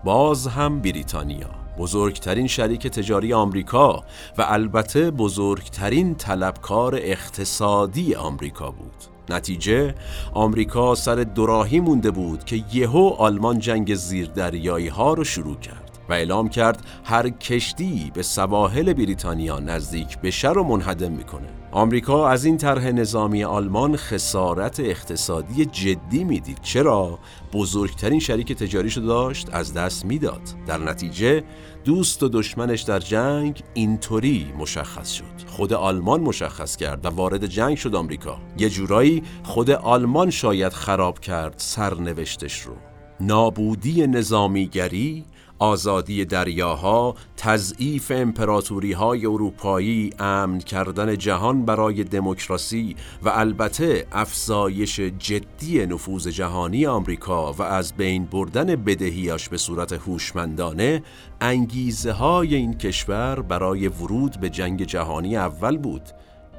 باز 0.04 0.48
هم 0.48 0.82
بریتانیا 0.82 1.50
بزرگترین 1.78 2.48
شریک 2.48 2.88
تجاری 2.88 3.34
آمریکا 3.34 4.04
و 4.38 4.46
البته 4.48 5.12
بزرگترین 5.12 6.16
طلبکار 6.16 6.96
اقتصادی 6.96 8.16
آمریکا 8.16 8.72
بود. 8.72 9.13
نتیجه 9.30 9.96
آمریکا 10.34 10.96
سر 10.96 11.16
دوراهی 11.16 11.80
مونده 11.80 12.12
بود 12.12 12.44
که 12.44 12.64
یهو 12.74 13.16
آلمان 13.18 13.60
جنگ 13.60 13.96
زیردریایی 13.96 14.88
ها 14.88 15.14
رو 15.14 15.24
شروع 15.24 15.56
کرد 15.56 16.00
و 16.10 16.14
اعلام 16.14 16.50
کرد 16.50 16.86
هر 17.04 17.30
کشتی 17.30 18.12
به 18.14 18.24
سواحل 18.24 18.94
بریتانیا 18.94 19.60
نزدیک 19.60 20.20
بشه 20.20 20.50
رو 20.50 20.64
منهدم 20.64 21.12
می‌کنه. 21.12 21.63
آمریکا 21.74 22.30
از 22.30 22.46
این 22.46 22.58
طرح 22.58 22.92
نظامی 22.92 23.44
آلمان 23.44 23.98
خسارت 23.98 24.80
اقتصادی 24.80 25.66
جدی 25.66 26.24
می‌دید. 26.24 26.60
چرا؟ 26.62 27.20
بزرگترین 27.54 28.20
شریک 28.20 28.54
تجاریشو 28.54 29.02
داشت 29.02 29.48
از 29.52 29.74
دست 29.74 30.06
می‌داد. 30.06 30.42
در 30.68 30.78
نتیجه 30.78 31.44
دوست 31.86 32.24
و 32.24 32.30
دشمنش 32.30 32.82
در 32.82 33.00
جنگ 33.00 33.64
اینطوری 33.74 34.54
مشخص 34.58 35.12
شد. 35.12 35.48
خود 35.48 35.74
آلمان 35.74 36.22
مشخص 36.22 36.76
کرد 36.76 37.06
و 37.06 37.10
وارد 37.10 37.46
جنگ 37.46 37.78
شد 37.78 37.96
آمریکا. 37.96 38.38
یه 38.58 38.70
جورایی 38.70 39.24
خود 39.44 39.70
آلمان 39.70 40.30
شاید 40.30 40.74
خراب 40.74 41.20
کرد 41.20 41.54
سرنوشتش 41.58 42.62
رو. 42.62 42.74
نابودی 43.20 44.08
نظامیگری 44.08 45.26
آزادی 45.64 46.26
دریاها، 46.26 47.16
تضعیف 47.38 48.12
امپراتوری 48.16 48.92
های 48.92 49.26
اروپایی، 49.26 50.14
امن 50.20 50.60
کردن 50.60 51.18
جهان 51.18 51.66
برای 51.66 52.04
دموکراسی 52.04 52.96
و 53.24 53.30
البته 53.30 54.08
افزایش 54.12 55.00
جدی 55.00 55.86
نفوذ 55.86 56.28
جهانی 56.28 56.86
آمریکا 56.86 57.54
و 57.54 57.62
از 57.62 57.94
بین 57.94 58.26
بردن 58.26 58.76
بدهیاش 58.76 59.50
به 59.50 59.58
صورت 59.58 59.94
هوشمندانه 59.94 61.04
انگیزه 61.42 62.12
های 62.12 62.56
این 62.56 62.74
کشور 62.74 63.42
برای 63.42 63.88
ورود 63.88 64.40
به 64.40 64.50
جنگ 64.50 64.84
جهانی 64.84 65.38
اول 65.38 65.78
بود. 65.78 66.10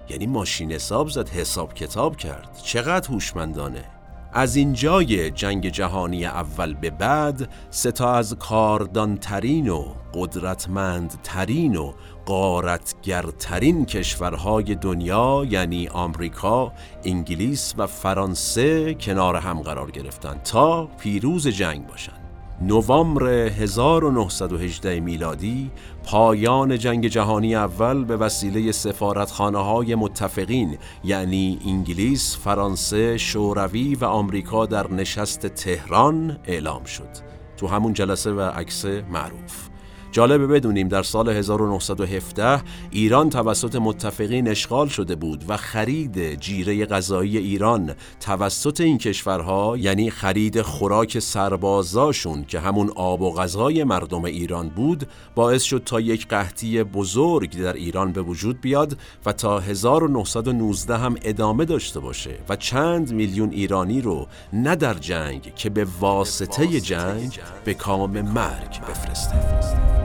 یعنی 0.09 0.27
ماشین 0.27 0.73
حساب 0.73 1.09
زد 1.09 1.29
حساب 1.29 1.75
کتاب 1.75 2.17
کرد. 2.17 2.61
چقدر 2.65 3.09
هوشمندانه! 3.11 3.94
از 4.37 4.57
اینجای 4.57 5.31
جنگ 5.31 5.69
جهانی 5.69 6.27
اول 6.27 6.75
به 6.75 6.91
بعد 6.91 7.49
ستا 7.71 8.15
از 8.15 8.35
کاردانترین 8.35 9.69
و 9.69 9.85
قدرتمندترین 10.15 11.77
و 11.77 11.93
قارتگرترین 12.27 13.87
کشورهای 13.87 14.75
دنیا 14.75 15.47
یعنی 15.51 15.89
آمریکا، 15.89 16.73
انگلیس 17.05 17.75
و 17.79 17.87
فرانسه 17.87 18.95
کنار 18.95 19.37
هم 19.37 19.63
قرار 19.63 19.91
گرفتند 19.91 20.43
تا 20.43 20.87
پیروز 20.87 21.49
جنگ 21.49 21.87
باشند. 21.87 22.24
نوامبر 22.63 23.27
1918 23.27 25.01
میلادی 25.01 25.71
پایان 26.05 26.79
جنگ 26.79 27.07
جهانی 27.09 27.55
اول 27.55 28.05
به 28.05 28.17
وسیله 28.17 28.73
سفارتخانه 28.73 29.59
های 29.59 29.95
متفقین 29.95 30.79
یعنی 31.05 31.59
انگلیس، 31.67 32.37
فرانسه، 32.37 33.19
شوروی 33.19 33.95
و 33.95 34.05
آمریکا 34.05 34.67
در 34.67 34.91
نشست 34.91 35.47
تهران 35.47 36.39
اعلام 36.45 36.85
شد. 36.85 37.09
تو 37.57 37.67
همون 37.67 37.93
جلسه 37.93 38.33
و 38.33 38.41
عکس 38.41 38.85
معروف. 38.85 39.74
جالبه 40.15 40.47
بدونیم 40.47 40.89
در 40.89 41.03
سال 41.03 41.29
1917 41.29 42.63
ایران 42.91 43.31
توسط 43.31 43.77
متفقین 43.77 44.49
اشغال 44.49 44.89
شده 44.89 45.15
بود 45.15 45.45
و 45.49 45.57
خرید 45.57 46.41
جیره 46.41 46.87
غذایی 46.87 47.39
ایران 47.39 47.95
توسط 48.21 48.81
این 48.81 48.99
کشورها 48.99 49.77
یعنی 49.77 50.11
خرید 50.11 50.63
خوراک 50.63 51.19
سربازاشون 51.19 52.45
که 52.45 52.61
همون 52.61 52.91
آب 52.97 53.23
و 53.23 53.35
غذای 53.35 53.85
مردم 53.85 54.25
ایران 54.25 54.69
بود 54.69 55.09
باعث 55.35 55.63
شد 55.63 55.83
تا 55.87 56.01
یک 56.01 56.29
قحطی 56.29 56.83
بزرگ 56.83 57.63
در 57.63 57.73
ایران 57.73 58.13
به 58.13 58.23
وجود 58.23 58.61
بیاد 58.61 58.99
و 59.27 59.33
تا 59.33 59.61
1919 59.61 60.97
هم 60.97 61.17
ادامه 61.23 61.65
داشته 61.65 62.01
باشه 62.01 62.39
و 62.49 62.57
چند 62.57 63.13
میلیون 63.13 63.51
ایرانی 63.51 64.01
رو 64.01 64.27
نه 64.53 64.77
در 64.77 64.95
جنگ 64.95 65.55
که 65.55 65.71
به 65.71 65.87
واسطه 66.01 66.81
جنگ. 66.81 67.39
به 67.65 67.75
کام 67.75 68.21
مرگ 68.21 68.81
بفرسته. 68.89 70.04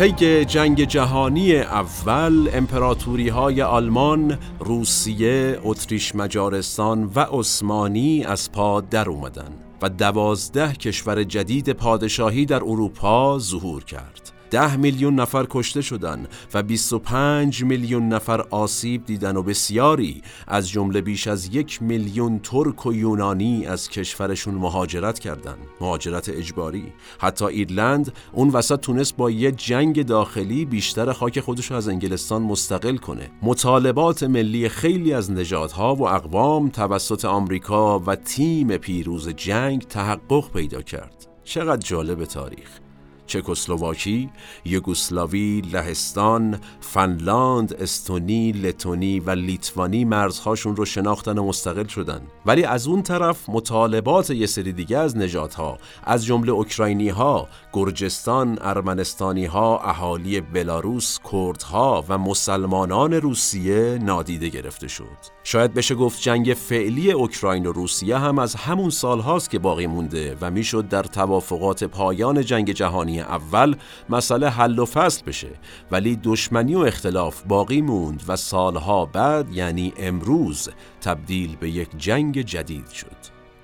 طی 0.00 0.44
جنگ 0.44 0.84
جهانی 0.84 1.56
اول 1.56 2.50
امپراتوری 2.52 3.28
های 3.28 3.62
آلمان، 3.62 4.38
روسیه، 4.60 5.58
اتریش 5.62 6.14
مجارستان 6.14 7.10
و 7.14 7.20
عثمانی 7.20 8.24
از 8.24 8.52
پا 8.52 8.80
در 8.80 9.08
اومدن 9.10 9.52
و 9.82 9.88
دوازده 9.88 10.72
کشور 10.72 11.24
جدید 11.24 11.72
پادشاهی 11.72 12.46
در 12.46 12.56
اروپا 12.56 13.38
ظهور 13.38 13.84
کرد. 13.84 14.29
ده 14.50 14.76
میلیون 14.76 15.14
نفر 15.14 15.46
کشته 15.50 15.80
شدن 15.80 16.26
و 16.54 16.62
25 16.62 17.64
میلیون 17.64 18.08
نفر 18.08 18.40
آسیب 18.40 19.06
دیدن 19.06 19.36
و 19.36 19.42
بسیاری 19.42 20.22
از 20.46 20.68
جمله 20.68 21.00
بیش 21.00 21.26
از 21.26 21.54
یک 21.54 21.82
میلیون 21.82 22.38
ترک 22.38 22.86
و 22.86 22.92
یونانی 22.92 23.66
از 23.66 23.88
کشورشون 23.88 24.54
مهاجرت 24.54 25.18
کردند. 25.18 25.58
مهاجرت 25.80 26.28
اجباری. 26.28 26.92
حتی 27.18 27.44
ایرلند 27.44 28.12
اون 28.32 28.48
وسط 28.48 28.80
تونست 28.80 29.16
با 29.16 29.30
یه 29.30 29.52
جنگ 29.52 30.06
داخلی 30.06 30.64
بیشتر 30.64 31.12
خاک 31.12 31.40
خودش 31.40 31.72
از 31.72 31.88
انگلستان 31.88 32.42
مستقل 32.42 32.96
کنه. 32.96 33.30
مطالبات 33.42 34.22
ملی 34.22 34.68
خیلی 34.68 35.12
از 35.12 35.30
نژادها 35.30 35.94
و 35.94 36.08
اقوام 36.08 36.68
توسط 36.68 37.24
آمریکا 37.24 37.98
و 37.98 38.14
تیم 38.14 38.76
پیروز 38.76 39.28
جنگ 39.28 39.82
تحقق 39.82 40.52
پیدا 40.52 40.82
کرد. 40.82 41.26
چقدر 41.44 41.80
جالب 41.88 42.24
تاریخ. 42.24 42.89
چکسلواکی، 43.30 44.30
یوگسلاوی، 44.64 45.60
لهستان، 45.60 46.60
فنلاند، 46.80 47.74
استونی، 47.74 48.52
لتونی 48.52 49.20
و 49.20 49.30
لیتوانی 49.30 50.04
مرزهاشون 50.04 50.76
رو 50.76 50.84
شناختن 50.84 51.38
و 51.38 51.44
مستقل 51.44 51.86
شدن. 51.86 52.20
ولی 52.46 52.64
از 52.64 52.86
اون 52.86 53.02
طرف 53.02 53.48
مطالبات 53.48 54.30
یه 54.30 54.46
سری 54.46 54.72
دیگه 54.72 54.98
از 54.98 55.16
نژادها 55.16 55.78
از 56.04 56.24
جمله 56.24 56.52
اوکراینی 56.52 57.08
ها، 57.08 57.48
گرجستان، 57.72 58.58
ارمنستانی 58.60 59.44
ها، 59.44 59.78
اهالی 59.78 60.40
بلاروس، 60.40 61.18
کردها 61.32 62.04
و 62.08 62.18
مسلمانان 62.18 63.12
روسیه 63.12 63.98
نادیده 64.02 64.48
گرفته 64.48 64.88
شد. 64.88 65.04
شاید 65.44 65.74
بشه 65.74 65.94
گفت 65.94 66.20
جنگ 66.20 66.54
فعلی 66.54 67.12
اوکراین 67.12 67.66
و 67.66 67.72
روسیه 67.72 68.18
هم 68.18 68.38
از 68.38 68.54
همون 68.54 68.90
سالهاست 68.90 69.50
که 69.50 69.58
باقی 69.58 69.86
مونده 69.86 70.36
و 70.40 70.50
می‌شد 70.50 70.88
در 70.88 71.02
توافقات 71.02 71.84
پایان 71.84 72.44
جنگ 72.44 72.70
جهانی 72.72 73.19
اول 73.20 73.76
مسئله 74.08 74.50
حل 74.50 74.78
و 74.78 74.84
فصل 74.84 75.24
بشه 75.24 75.50
ولی 75.90 76.16
دشمنی 76.16 76.74
و 76.74 76.78
اختلاف 76.78 77.42
باقی 77.42 77.82
موند 77.82 78.22
و 78.28 78.36
سالها 78.36 79.06
بعد 79.06 79.52
یعنی 79.52 79.92
امروز 79.96 80.68
تبدیل 81.00 81.56
به 81.56 81.70
یک 81.70 81.88
جنگ 81.98 82.40
جدید 82.42 82.88
شد. 82.88 83.16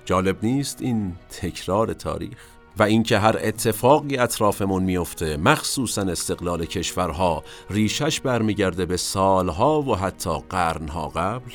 جالب 0.05 0.37
نیست 0.43 0.81
این 0.81 1.15
تکرار 1.29 1.93
تاریخ؟ 1.93 2.37
و 2.79 2.83
اینکه 2.83 3.19
هر 3.19 3.35
اتفاقی 3.41 4.17
اطرافمون 4.17 4.83
میفته 4.83 5.37
مخصوصا 5.37 6.01
استقلال 6.01 6.65
کشورها 6.65 7.43
ریشش 7.69 8.19
برمیگرده 8.19 8.85
به 8.85 8.97
سالها 8.97 9.81
و 9.81 9.95
حتی 9.95 10.39
قرنها 10.49 11.07
قبل 11.07 11.51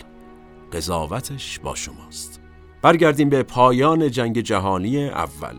قضاوتش 0.72 1.58
با 1.58 1.74
شماست. 1.74 2.40
برگردیم 2.82 3.28
به 3.28 3.42
پایان 3.42 4.10
جنگ 4.10 4.40
جهانی 4.40 5.08
اول. 5.08 5.56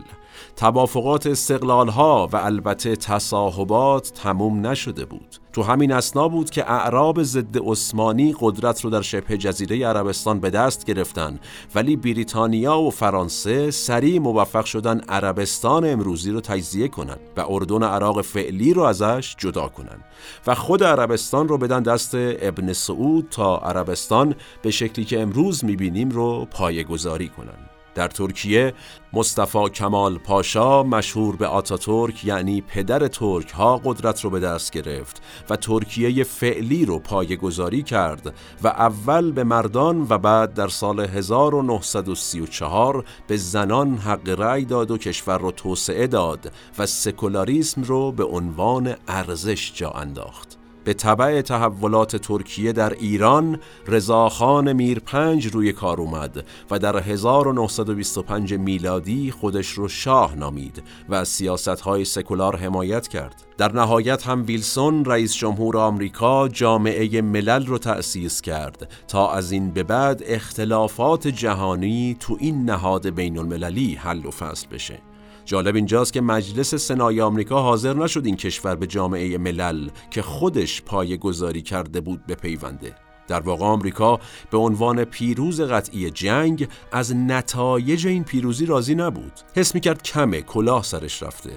توافقات 0.56 1.26
استقلال 1.26 1.88
ها 1.88 2.28
و 2.32 2.36
البته 2.36 2.96
تصاحبات 2.96 4.12
تموم 4.14 4.66
نشده 4.66 5.04
بود. 5.04 5.36
تو 5.52 5.62
همین 5.62 5.92
اسنا 5.92 6.28
بود 6.28 6.50
که 6.50 6.70
اعراب 6.70 7.22
ضد 7.22 7.58
عثمانی 7.58 8.34
قدرت 8.40 8.80
رو 8.80 8.90
در 8.90 9.02
شبه 9.02 9.38
جزیره 9.38 9.86
عربستان 9.86 10.40
به 10.40 10.50
دست 10.50 10.84
گرفتن 10.84 11.40
ولی 11.74 11.96
بریتانیا 11.96 12.78
و 12.78 12.90
فرانسه 12.90 13.70
سریع 13.70 14.18
موفق 14.18 14.64
شدن 14.64 15.00
عربستان 15.00 15.92
امروزی 15.92 16.30
رو 16.30 16.40
تجزیه 16.40 16.88
کنن 16.88 17.16
و 17.36 17.44
اردن 17.48 17.82
عراق 17.82 18.22
فعلی 18.22 18.74
رو 18.74 18.82
ازش 18.82 19.36
جدا 19.38 19.68
کنن 19.68 19.98
و 20.46 20.54
خود 20.54 20.84
عربستان 20.84 21.48
رو 21.48 21.58
بدن 21.58 21.82
دست 21.82 22.10
ابن 22.14 22.72
سعود 22.72 23.28
تا 23.30 23.58
عربستان 23.58 24.34
به 24.62 24.70
شکلی 24.70 25.04
که 25.04 25.20
امروز 25.20 25.64
می‌بینیم 25.64 26.10
رو 26.10 26.46
پایگذاری 26.50 27.28
کنن. 27.28 27.73
در 27.94 28.08
ترکیه 28.08 28.74
مصطفی 29.12 29.68
کمال 29.68 30.18
پاشا 30.18 30.82
مشهور 30.82 31.36
به 31.36 31.46
آتاتورک 31.46 32.24
یعنی 32.24 32.60
پدر 32.60 33.08
ترک 33.08 33.50
ها 33.50 33.80
قدرت 33.84 34.20
رو 34.20 34.30
به 34.30 34.40
دست 34.40 34.72
گرفت 34.72 35.22
و 35.50 35.56
ترکیه 35.56 36.24
فعلی 36.24 36.84
رو 36.84 36.98
پایگذاری 36.98 37.82
کرد 37.82 38.34
و 38.62 38.68
اول 38.68 39.32
به 39.32 39.44
مردان 39.44 40.06
و 40.10 40.18
بعد 40.18 40.54
در 40.54 40.68
سال 40.68 41.00
1934 41.00 43.04
به 43.26 43.36
زنان 43.36 43.96
حق 43.96 44.28
رأی 44.28 44.64
داد 44.64 44.90
و 44.90 44.98
کشور 44.98 45.38
رو 45.38 45.50
توسعه 45.50 46.06
داد 46.06 46.52
و 46.78 46.86
سکولاریسم 46.86 47.82
رو 47.82 48.12
به 48.12 48.24
عنوان 48.24 48.94
ارزش 49.08 49.72
جا 49.74 49.90
انداخت. 49.90 50.63
به 50.84 50.94
طبع 50.94 51.40
تحولات 51.40 52.16
ترکیه 52.16 52.72
در 52.72 52.92
ایران 52.92 53.58
رضاخان 53.86 54.72
میرپنج 54.72 55.46
روی 55.46 55.72
کار 55.72 56.00
اومد 56.00 56.44
و 56.70 56.78
در 56.78 56.96
1925 56.96 58.54
میلادی 58.54 59.30
خودش 59.30 59.70
رو 59.70 59.88
شاه 59.88 60.36
نامید 60.36 60.82
و 61.08 61.14
از 61.14 61.28
سیاست 61.28 61.68
های 61.68 62.04
سکولار 62.04 62.56
حمایت 62.56 63.08
کرد. 63.08 63.42
در 63.58 63.72
نهایت 63.72 64.26
هم 64.26 64.44
ویلسون 64.46 65.04
رئیس 65.04 65.34
جمهور 65.34 65.78
آمریکا 65.78 66.48
جامعه 66.48 67.22
ملل 67.22 67.66
رو 67.66 67.78
تأسیس 67.78 68.40
کرد 68.40 68.88
تا 69.08 69.32
از 69.32 69.52
این 69.52 69.70
به 69.70 69.82
بعد 69.82 70.22
اختلافات 70.26 71.28
جهانی 71.28 72.16
تو 72.20 72.36
این 72.40 72.64
نهاد 72.64 73.08
بین 73.08 73.38
المللی 73.38 73.94
حل 73.94 74.26
و 74.26 74.30
فصل 74.30 74.66
بشه. 74.68 75.13
جالب 75.44 75.74
اینجاست 75.74 76.12
که 76.12 76.20
مجلس 76.20 76.74
سنای 76.74 77.20
آمریکا 77.20 77.62
حاضر 77.62 77.94
نشد 77.94 78.26
این 78.26 78.36
کشور 78.36 78.74
به 78.76 78.86
جامعه 78.86 79.38
ملل 79.38 79.88
که 80.10 80.22
خودش 80.22 80.82
پای 80.82 81.18
گذاری 81.18 81.62
کرده 81.62 82.00
بود 82.00 82.26
به 82.26 82.34
پیونده. 82.34 82.94
در 83.28 83.40
واقع 83.40 83.64
آمریکا 83.64 84.20
به 84.50 84.58
عنوان 84.58 85.04
پیروز 85.04 85.60
قطعی 85.60 86.10
جنگ 86.10 86.68
از 86.92 87.16
نتایج 87.16 88.06
این 88.06 88.24
پیروزی 88.24 88.66
راضی 88.66 88.94
نبود. 88.94 89.32
حس 89.54 89.76
کرد 89.76 90.02
کمه 90.02 90.42
کلاه 90.42 90.82
سرش 90.82 91.22
رفته. 91.22 91.50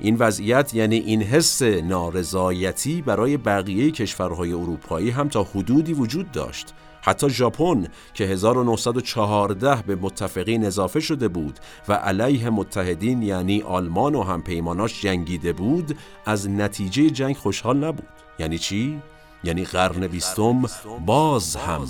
این 0.00 0.16
وضعیت 0.16 0.74
یعنی 0.74 0.96
این 0.96 1.22
حس 1.22 1.62
نارضایتی 1.62 3.02
برای 3.02 3.36
بقیه 3.36 3.90
کشورهای 3.90 4.52
اروپایی 4.52 5.10
هم 5.10 5.28
تا 5.28 5.42
حدودی 5.42 5.92
وجود 5.92 6.30
داشت 6.30 6.74
حتی 7.02 7.30
ژاپن 7.30 7.86
که 8.14 8.24
1914 8.24 9.82
به 9.82 9.96
متفقین 9.96 10.64
اضافه 10.64 11.00
شده 11.00 11.28
بود 11.28 11.58
و 11.88 11.92
علیه 11.92 12.50
متحدین 12.50 13.22
یعنی 13.22 13.62
آلمان 13.62 14.14
و 14.14 14.22
همپیماناش 14.22 15.02
جنگیده 15.02 15.52
بود 15.52 15.96
از 16.26 16.50
نتیجه 16.50 17.10
جنگ 17.10 17.36
خوشحال 17.36 17.84
نبود 17.84 18.08
یعنی 18.38 18.58
چی؟ 18.58 19.02
یعنی 19.44 19.64
قرن 19.64 20.06
بیستم 20.06 20.62
باز 21.06 21.56
هم 21.56 21.86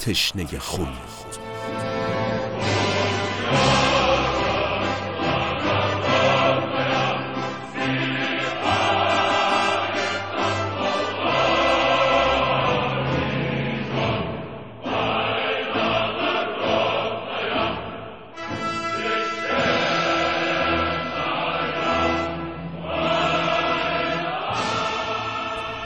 تشنه 0.00 0.58
خون 0.58 0.84
بود 0.84 1.38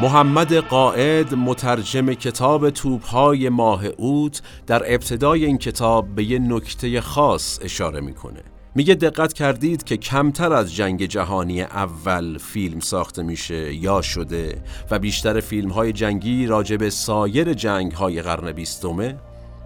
محمد 0.03 0.55
قائد 0.55 1.35
مترجم 1.35 2.13
کتاب 2.13 2.71
توپهای 2.71 3.49
ماه 3.49 3.87
اوت 3.87 4.43
در 4.67 4.95
ابتدای 4.95 5.45
این 5.45 5.59
کتاب 5.59 6.15
به 6.15 6.25
یه 6.25 6.39
نکته 6.39 7.01
خاص 7.01 7.59
اشاره 7.63 8.01
می‌کنه. 8.01 8.43
میگه 8.75 8.95
دقت 8.95 9.33
کردید 9.33 9.85
که 9.85 9.97
کمتر 9.97 10.53
از 10.53 10.75
جنگ 10.75 11.05
جهانی 11.05 11.63
اول 11.63 12.39
فیلم 12.39 12.81
ساخته 12.81 13.23
میشه 13.23 13.75
یا 13.75 14.03
شده 14.03 14.63
و 14.91 14.99
بیشتر 14.99 15.41
فیلم 15.41 15.71
های 15.71 15.93
جنگی 15.93 16.47
راجب 16.47 16.89
سایر 16.89 17.53
جنگ 17.53 17.93
های 17.93 18.23
قرن 18.23 18.53
بیستمه. 18.53 19.17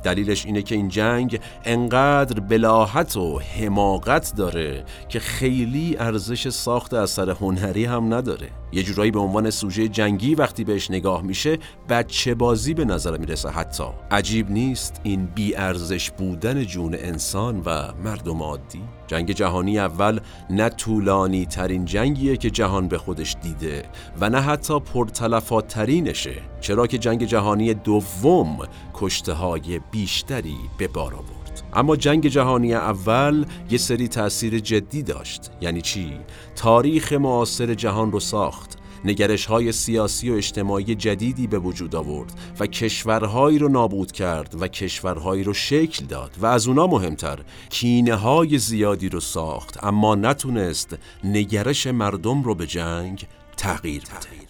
دلیلش 0.05 0.47
اینه 0.47 0.63
که 0.63 0.75
این 0.75 0.89
جنگ 0.89 1.41
انقدر 1.65 2.41
بلاحت 2.41 3.17
و 3.17 3.39
حماقت 3.39 4.35
داره 4.37 4.85
که 5.09 5.21
خیلی 5.21 5.97
ارزش 5.99 6.49
ساخت 6.49 6.95
اثر 6.95 7.31
هنری 7.31 7.85
هم 7.85 8.15
نداره. 8.15 8.49
یه 8.75 8.83
جورایی 8.83 9.11
به 9.11 9.21
عنوان 9.21 9.51
سوژه 9.51 9.89
جنگی 9.89 10.35
وقتی 10.35 10.65
بهش 10.65 10.91
نگاه 10.91 11.23
میشه 11.23 11.59
بچه 11.89 12.35
بازی 12.35 12.75
به 12.75 12.85
نظر 12.85 13.17
می‌رسه 13.17 13.49
حتی. 13.49 13.85
عجیب 14.11 14.51
نیست 14.51 15.01
این 15.03 15.27
بی 15.27 15.57
ارزش 15.57 16.11
بودن 16.11 16.65
جون 16.65 16.95
انسان 16.95 17.61
و 17.61 17.93
مردم 18.05 18.43
عادی؟ 18.43 18.83
جنگ 19.07 19.33
جهانی 19.33 19.79
اول 19.79 20.21
نه 20.51 20.69
طولانی 20.69 21.47
ترین 21.47 21.85
جنگیه 21.85 22.37
که 22.37 22.51
جهان 22.51 22.89
به 22.89 22.99
خودش 22.99 23.37
دیده 23.43 23.85
و 24.21 24.31
نه 24.31 24.41
حتی 24.41 24.81
پرتلفات 24.81 25.69
ترینشه 25.69 26.43
چرا 26.61 26.87
که 26.87 26.99
جنگ 26.99 27.25
جهانی 27.25 27.75
دوم 27.75 28.59
کشته 28.95 29.33
های 29.33 29.81
بیشتری 29.91 30.57
به 30.79 30.89
بار 30.89 31.15
آورد. 31.15 31.44
اما 31.75 31.97
جنگ 31.97 32.27
جهانی 32.27 32.75
اول 32.75 33.47
یه 33.71 33.79
سری 33.79 34.09
تأثیر 34.09 34.59
جدی 34.59 35.03
داشت. 35.03 35.51
یعنی 35.61 35.81
چی؟ 35.81 36.13
تاریخ 36.57 37.13
معاصر 37.13 37.75
جهان 37.75 38.13
رو 38.13 38.21
ساخت. 38.21 38.79
نگرش 39.05 39.47
های 39.47 39.73
سیاسی 39.73 40.31
و 40.31 40.35
اجتماعی 40.35 40.95
جدیدی 40.95 41.47
به 41.47 41.59
وجود 41.59 41.97
آورد 41.97 42.33
و 42.61 42.67
کشورهایی 42.67 43.59
رو 43.59 43.69
نابود 43.69 44.13
کرد 44.13 44.55
و 44.61 44.69
کشورهایی 44.69 45.45
رو 45.45 45.55
شکل 45.55 46.07
داد. 46.07 46.31
و 46.41 46.47
از 46.47 46.69
اونا 46.69 46.87
مهمتر 46.87 47.39
کینه 47.71 48.15
های 48.15 48.59
زیادی 48.59 49.09
رو 49.09 49.21
ساخت. 49.21 49.85
اما 49.85 50.15
نتونست 50.15 50.97
نگرش 51.25 51.87
مردم 51.87 52.43
رو 52.43 52.55
به 52.55 52.67
جنگ 52.67 53.27
تغییر 53.57 54.03
بده. 54.03 54.44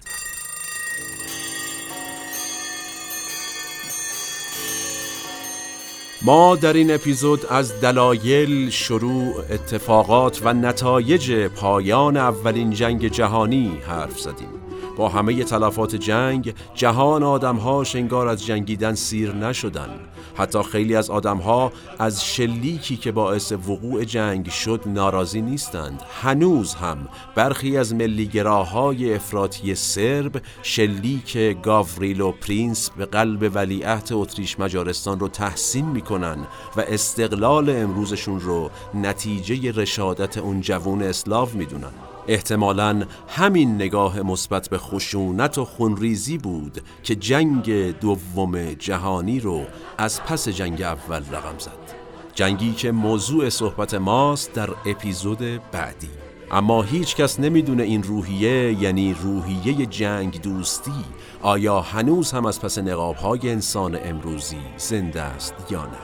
ما 6.26 6.56
در 6.56 6.72
این 6.72 6.94
اپیزود 6.94 7.46
از 7.46 7.80
دلایل، 7.80 8.70
شروع، 8.70 9.34
اتفاقات 9.50 10.40
و 10.44 10.52
نتایج 10.52 11.46
پایان 11.46 12.16
اولین 12.16 12.70
جنگ 12.70 13.08
جهانی 13.08 13.78
حرف 13.86 14.20
زدیم. 14.20 14.63
با 14.96 15.08
همه 15.08 15.44
تلفات 15.44 15.96
جنگ 15.96 16.54
جهان 16.74 17.22
آدمهاش 17.22 17.96
انگار 17.96 18.28
از 18.28 18.46
جنگیدن 18.46 18.94
سیر 18.94 19.32
نشدن. 19.32 19.88
حتی 20.34 20.62
خیلی 20.62 20.96
از 20.96 21.10
آدمها 21.10 21.72
از 21.98 22.24
شلیکی 22.24 22.96
که 22.96 23.12
باعث 23.12 23.52
وقوع 23.52 24.04
جنگ 24.04 24.48
شد 24.48 24.80
ناراضی 24.86 25.42
نیستند. 25.42 26.02
هنوز 26.22 26.74
هم 26.74 27.08
برخی 27.34 27.76
از 27.76 27.94
ملیگراهای 27.94 29.14
افراطی 29.14 29.74
سرب 29.74 30.42
شلیک 30.62 31.38
گاوریلو 31.62 32.32
پرینسیپ 32.32 32.90
به 32.90 33.06
قلب 33.06 33.50
ولیعهد 33.54 34.08
اتریش 34.12 34.60
مجارستان 34.60 35.20
رو 35.20 35.28
تحسین 35.28 35.86
می‌کنن 35.86 36.38
و 36.76 36.80
استقلال 36.80 37.70
امروزشون 37.70 38.40
رو 38.40 38.70
نتیجه 38.94 39.72
رشادت 39.72 40.38
اون 40.38 40.60
جوون 40.60 41.02
اسلاو 41.02 41.48
می‌دونن. 41.54 42.13
احتمالا 42.28 43.02
همین 43.28 43.74
نگاه 43.74 44.22
مثبت 44.22 44.68
به 44.68 44.78
خشونت 44.78 45.58
و 45.58 45.64
خونریزی 45.64 46.38
بود 46.38 46.80
که 47.02 47.14
جنگ 47.14 47.98
دوم 47.98 48.72
جهانی 48.72 49.40
رو 49.40 49.62
از 49.98 50.22
پس 50.22 50.48
جنگ 50.48 50.82
اول 50.82 51.22
رقم 51.32 51.58
زد. 51.58 51.94
جنگی 52.34 52.72
که 52.72 52.92
موضوع 52.92 53.48
صحبت 53.48 53.94
ماست 53.94 54.52
در 54.52 54.70
اپیزود 54.86 55.38
بعدی. 55.72 56.10
اما 56.50 56.82
هیچ 56.82 57.16
کس 57.16 57.40
نمی‌دونه 57.40 57.82
این 57.82 58.02
روحیه 58.02 58.82
یعنی 58.82 59.14
روحیه 59.14 59.86
جنگ 59.86 60.42
دوستی 60.42 61.04
آیا 61.42 61.80
هنوز 61.80 62.32
هم 62.32 62.46
از 62.46 62.60
پس 62.60 62.78
نقابهای 62.78 63.50
انسان 63.50 63.98
امروزی 64.04 64.60
زنده 64.76 65.22
است 65.22 65.54
یا 65.70 65.84
نه. 65.84 65.98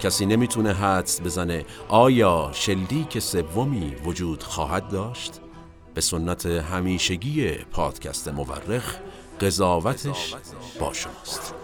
کسی 0.00 0.26
نمی‌تونه 0.26 0.72
حدس 0.72 1.20
بزنه 1.20 1.64
آیا 1.88 2.50
شلیک 2.52 3.18
سومی 3.18 3.92
وجود 4.04 4.42
خواهد 4.42 4.88
داشت؟ 4.88 5.40
به 5.94 6.00
سنت 6.00 6.46
همیشگی 6.46 7.50
پادکست 7.52 8.28
مورخ 8.28 8.96
قضاوتش 9.40 10.34
با 10.80 10.92
شماست. 10.92 11.54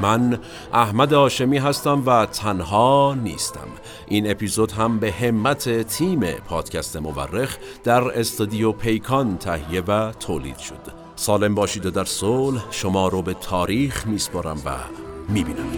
من 0.00 0.40
احمد 0.72 1.14
آشمی 1.14 1.58
هستم 1.58 2.02
و 2.06 2.26
تنها 2.26 3.16
نیستم. 3.22 3.68
این 4.08 4.30
اپیزود 4.30 4.72
هم 4.72 4.98
به 4.98 5.12
همت 5.12 5.82
تیم 5.82 6.20
پادکست 6.20 6.96
مورخ 6.96 7.56
در 7.84 8.18
استودیو 8.18 8.72
پیکان 8.72 9.38
تهیه 9.38 9.80
و 9.80 10.12
تولید 10.12 10.58
شد. 10.58 10.80
سالم 11.16 11.54
باشید 11.54 11.86
و 11.86 11.90
در 11.90 12.04
صلح 12.04 12.64
شما 12.70 13.08
رو 13.08 13.22
به 13.22 13.34
تاریخ 13.34 14.06
میسپارم 14.06 14.62
و 14.64 14.70
می‌بینم 15.28 15.70